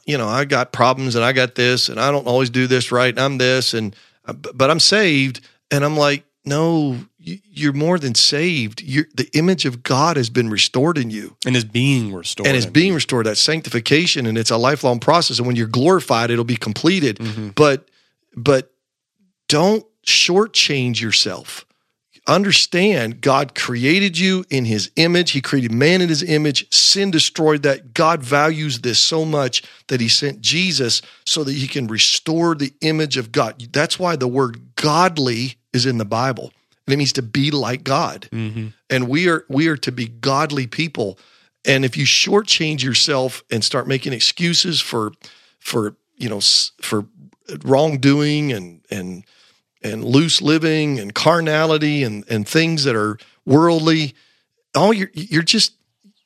[0.07, 2.93] you know, I got problems, and I got this, and I don't always do this
[2.93, 5.41] right, and I'm this, and but I'm saved."
[5.73, 8.83] And I'm like, "No, you're more than saved.
[8.83, 12.47] You're, the image of God has been restored in you and is being restored.
[12.47, 13.27] and is in being restored.
[13.27, 15.39] That sanctification, and it's a lifelong process.
[15.39, 17.19] And when you're glorified, it'll be completed.
[17.19, 17.49] Mm-hmm.
[17.51, 17.89] But
[18.35, 18.73] but
[19.49, 21.67] don't shortchange yourself.
[22.27, 25.33] Understand God created you in his image.
[25.33, 26.73] He created man in his image.
[26.73, 27.93] Sin destroyed that.
[27.93, 32.73] God values this so much that he sent Jesus so that he can restore the
[32.83, 33.73] image of God.
[33.73, 36.53] That's why the word godly is in the Bible.
[36.93, 38.29] It means to be like God.
[38.89, 41.19] And we are we are to be godly people.
[41.65, 45.13] And if you shortchange yourself and start making excuses for
[45.59, 46.41] for you know
[46.81, 47.07] for
[47.65, 49.25] wrongdoing and and
[49.83, 54.15] and loose living and carnality and and things that are worldly,
[54.75, 55.75] all you're you're just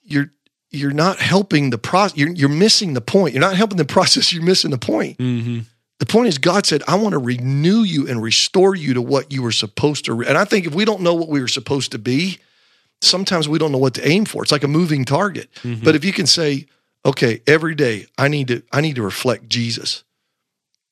[0.05, 0.31] you're
[0.71, 2.17] you're not helping the process.
[2.17, 3.35] You're you're missing the point.
[3.35, 4.33] You're not helping the process.
[4.33, 5.17] You're missing the point.
[5.19, 5.61] hmm
[6.01, 9.33] The point is, God said, I want to renew you and restore you to what
[9.33, 10.23] you were supposed to.
[10.23, 12.39] And I think if we don't know what we were supposed to be,
[13.01, 14.43] sometimes we don't know what to aim for.
[14.43, 15.51] It's like a moving target.
[15.63, 15.85] Mm-hmm.
[15.85, 16.67] But if you can say,
[17.07, 20.03] okay, every day I need to, I need to reflect Jesus.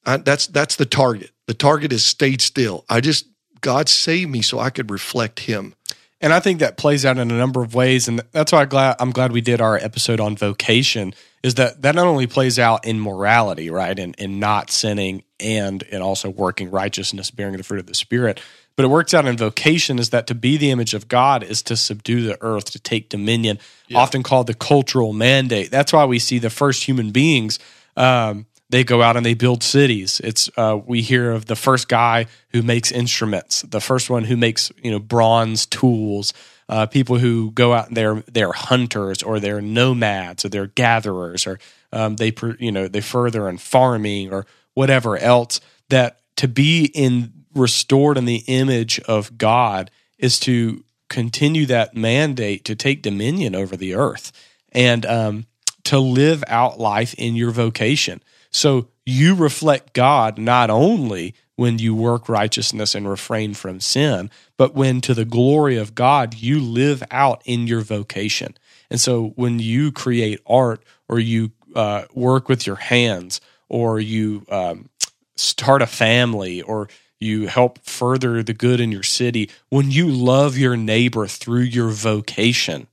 [0.04, 1.30] I, that's that's the target.
[1.46, 2.84] The target is stayed still.
[2.88, 3.26] I just
[3.60, 5.74] God saved me so I could reflect Him.
[6.22, 8.68] And I think that plays out in a number of ways, and that's why I'm
[8.68, 11.14] glad, I'm glad we did our episode on vocation.
[11.42, 15.82] Is that that not only plays out in morality, right, and and not sinning, and
[15.90, 18.40] and also working righteousness, bearing the fruit of the spirit,
[18.76, 19.98] but it works out in vocation.
[19.98, 23.08] Is that to be the image of God is to subdue the earth, to take
[23.08, 23.58] dominion,
[23.92, 25.72] often called the cultural mandate.
[25.72, 27.58] That's why we see the first human beings.
[27.96, 30.18] Um, they go out and they build cities.
[30.24, 34.36] It's uh, we hear of the first guy who makes instruments, the first one who
[34.36, 36.32] makes you know bronze tools.
[36.70, 41.46] Uh, people who go out and they're they're hunters or they're nomads or they're gatherers
[41.46, 41.58] or
[41.92, 45.60] um, they you know they further in farming or whatever else.
[45.90, 52.64] That to be in restored in the image of God is to continue that mandate
[52.64, 54.32] to take dominion over the earth
[54.72, 55.46] and um,
[55.84, 58.22] to live out life in your vocation.
[58.52, 64.74] So you reflect God not only when you work righteousness and refrain from sin, but
[64.74, 68.56] when to the glory of God you live out in your vocation.
[68.90, 74.44] And so when you create art or you uh, work with your hands or you
[74.50, 74.88] um,
[75.36, 76.88] start a family or
[77.18, 81.90] you help further the good in your city, when you love your neighbor through your
[81.90, 82.88] vocation,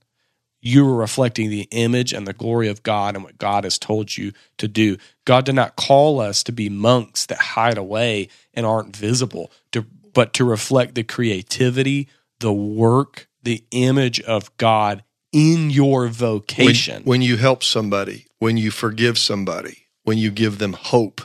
[0.60, 4.16] you are reflecting the image and the glory of God and what God has told
[4.16, 4.96] you to do.
[5.24, 9.86] God did not call us to be monks that hide away and aren't visible, to,
[10.12, 12.08] but to reflect the creativity,
[12.40, 15.02] the work, the image of God
[15.32, 17.02] in your When, vocation.
[17.04, 21.22] when you help somebody, when you forgive somebody, when you give them hope,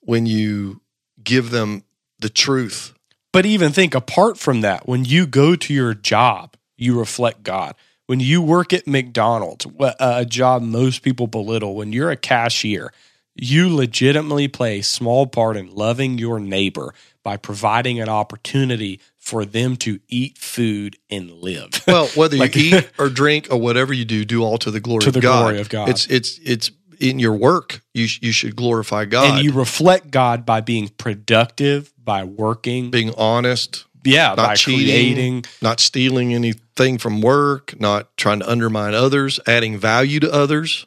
[0.00, 0.80] when you
[1.22, 1.84] give them
[2.18, 2.92] the truth,
[3.32, 7.74] But even think apart from that, when you go to your job, you reflect God.
[8.06, 9.66] When you work at McDonald's,
[9.98, 12.92] a job most people belittle, when you're a cashier,
[13.34, 16.92] you legitimately play a small part in loving your neighbor
[17.22, 21.70] by providing an opportunity for them to eat food and live.
[21.86, 24.80] Well, whether Like- you eat or drink or whatever you do, do all to the
[24.80, 25.40] glory To of the God.
[25.40, 25.88] glory of God.
[25.88, 27.80] It's it's it's in your work.
[27.94, 29.36] You sh- you should glorify God.
[29.38, 34.86] and you reflect God by being productive, by working, being honest, yeah, not by cheating,
[34.86, 35.44] creating.
[35.62, 40.86] not stealing anything from work, not trying to undermine others, adding value to others.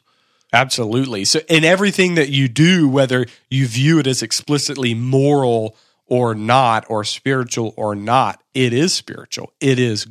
[0.52, 1.24] Absolutely.
[1.24, 6.86] So, in everything that you do, whether you view it as explicitly moral or not,
[6.88, 9.52] or spiritual or not, it is spiritual.
[9.60, 10.06] It is,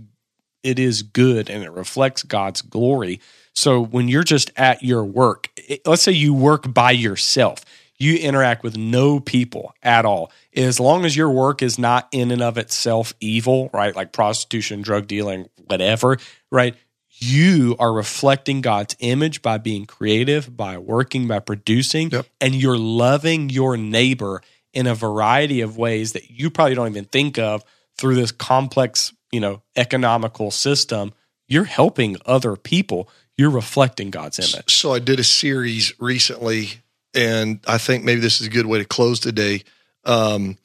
[0.62, 3.20] it is good, and it reflects God's glory.
[3.56, 7.66] So, when you're just at your work, it- let's say you work by yourself,
[7.98, 10.32] you interact with no people at all.
[10.56, 13.96] As long as your work is not in and of itself evil, right?
[13.96, 16.18] Like prostitution, drug dealing, whatever,
[16.52, 16.76] right?
[17.20, 22.28] you are reflecting God's image by being creative, by working, by producing, Yep.
[22.40, 24.42] and you're loving your neighbor
[24.72, 27.64] in a variety of ways that you probably don't even think of
[27.98, 31.12] through this complex, you know, economical system.
[31.48, 33.10] You're helping other people.
[33.36, 34.76] You're reflecting God's image.
[34.76, 36.82] So I did a series recently,
[37.18, 39.64] and I think maybe this is a good way to close today.
[40.06, 40.58] Um,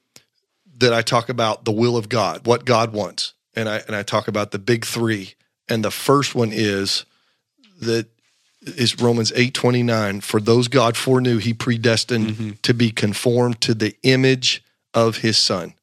[0.79, 4.03] that I talk about the will of God, what God wants, and I and I
[4.03, 5.35] talk about the big three.
[5.69, 7.05] And the first one is
[7.81, 8.09] that
[8.63, 10.21] is Romans eight twenty nine.
[10.21, 15.75] For those God foreknew, He predestined to be conformed to the image of His Son,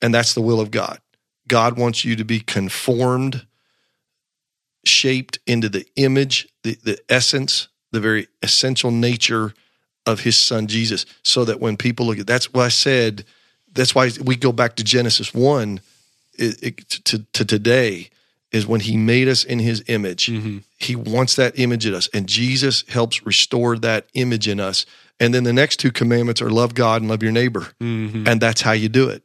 [0.00, 0.98] and that's the will of God.
[1.46, 3.46] God wants you to be conformed
[4.84, 9.54] shaped into the image, the, the essence, the very essential nature
[10.06, 13.24] of his son Jesus, so that when people look at that's why I said,
[13.72, 15.80] that's why we go back to Genesis 1.
[16.38, 18.08] it, it, to, to today
[18.50, 20.26] is when he made us in his image.
[20.26, 20.58] Mm-hmm.
[20.78, 24.84] He wants that image in us, and Jesus helps restore that image in us.
[25.20, 27.68] And then the next two commandments are love God and love your neighbor.
[27.80, 28.26] Mm-hmm.
[28.26, 29.22] And that's how you do it.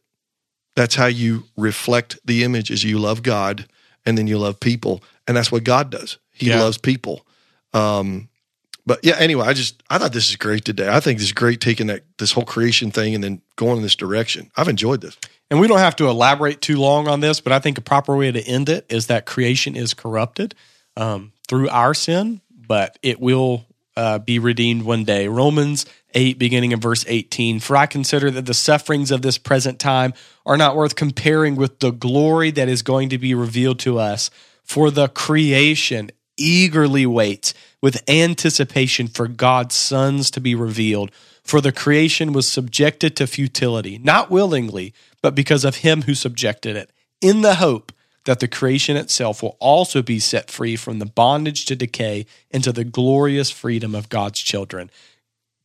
[0.75, 3.65] That's how you reflect the image is you love God
[4.05, 5.03] and then you love people.
[5.27, 6.19] And that's what God does.
[6.31, 6.61] He Yeah.
[6.61, 7.25] loves people.
[7.73, 8.29] Um,
[8.87, 10.87] but yeah, anyway, I just I thought this is great today.
[10.87, 13.83] I think this is great taking that this whole creation thing and then going in
[13.83, 14.49] this direction.
[14.55, 15.17] I've enjoyed this.
[15.51, 18.15] And we don't have to elaborate too long on this, but I think a proper
[18.15, 20.55] way to end it is that creation is corrupted
[20.95, 23.65] um, through our sin, but it will
[23.97, 25.27] uh, be redeemed one day.
[25.27, 29.79] Romans 8, beginning in verse 18 For I consider that the sufferings of this present
[29.79, 30.13] time
[30.45, 34.29] are not worth comparing with the glory that is going to be revealed to us.
[34.63, 41.11] For the creation eagerly waits with anticipation for God's sons to be revealed.
[41.43, 46.75] For the creation was subjected to futility, not willingly, but because of him who subjected
[46.75, 47.91] it, in the hope
[48.25, 52.73] that the creation itself will also be set free from the bondage to decay into
[52.73, 54.91] the glorious freedom of God's children.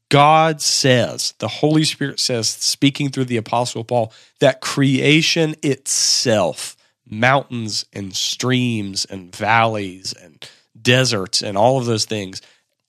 [0.09, 7.85] God says, the Holy Spirit says, speaking through the Apostle Paul, that creation itself, mountains
[7.93, 10.49] and streams and valleys and
[10.81, 12.43] deserts and all of those things,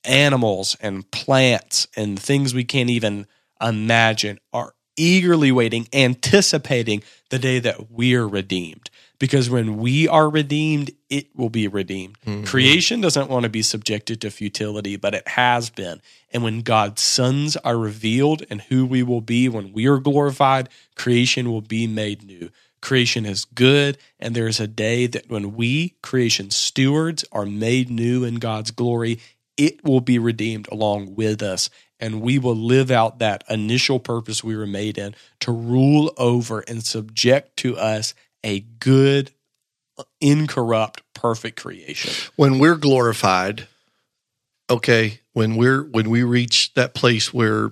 [0.04, 3.28] animals and plants and things we can't even
[3.62, 8.90] imagine are eagerly waiting, anticipating the day that we're redeemed.
[9.20, 12.18] Because when we are redeemed, it will be redeemed.
[12.26, 12.44] Mm-hmm.
[12.44, 16.02] Creation doesn't want to be subjected to futility, but it has been.
[16.32, 20.68] And when God's sons are revealed and who we will be when we are glorified,
[20.96, 22.50] creation will be made new.
[22.84, 27.90] Creation is good, and there is a day that when we, creation stewards, are made
[27.90, 29.20] new in God's glory,
[29.56, 31.70] it will be redeemed along with us.
[31.98, 36.60] And we will live out that initial purpose we were made in to rule over
[36.60, 38.14] and subject to us
[38.44, 39.32] a good,
[40.20, 42.12] incorrupt, perfect creation.
[42.36, 43.66] when we're glorified
[44.70, 47.72] okay when we're when we reach that place where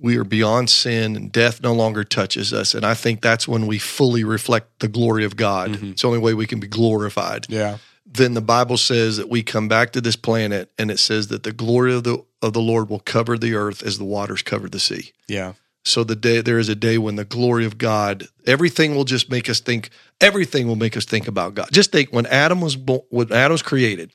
[0.00, 3.66] we are beyond sin and death no longer touches us and i think that's when
[3.66, 5.90] we fully reflect the glory of god mm-hmm.
[5.90, 7.78] it's the only way we can be glorified Yeah.
[8.04, 11.42] then the bible says that we come back to this planet and it says that
[11.42, 14.68] the glory of the of the lord will cover the earth as the waters cover
[14.68, 15.52] the sea Yeah.
[15.84, 19.30] so the day there is a day when the glory of God, everything will just
[19.30, 19.90] make us think.
[20.20, 21.68] Everything will make us think about God.
[21.70, 24.10] Just think when Adam was bo- when Adam was created,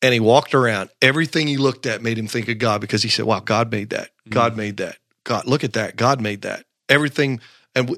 [0.00, 3.08] and he walked around, everything he looked at made him think of God because he
[3.08, 4.08] said, "Wow, God made that.
[4.28, 4.58] God mm-hmm.
[4.58, 4.96] made that.
[5.24, 5.96] God, look at that.
[5.96, 6.64] God made that.
[6.88, 7.40] Everything."
[7.74, 7.96] And we,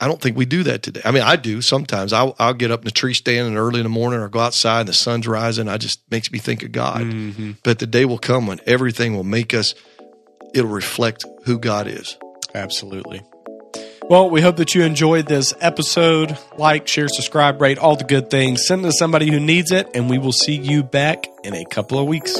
[0.00, 1.00] I don't think we do that today.
[1.04, 2.12] I mean, I do sometimes.
[2.12, 4.40] I'll, I'll get up in the tree stand and early in the morning, or go
[4.40, 5.68] outside and the sun's rising.
[5.68, 7.02] I just makes me think of God.
[7.02, 7.52] Mm-hmm.
[7.62, 9.76] But the day will come when everything will make us.
[10.54, 12.18] It'll reflect who God is.
[12.52, 13.22] Absolutely.
[14.10, 16.36] Well, we hope that you enjoyed this episode.
[16.58, 18.66] Like, share, subscribe, rate, all the good things.
[18.66, 21.64] Send it to somebody who needs it, and we will see you back in a
[21.64, 22.36] couple of weeks.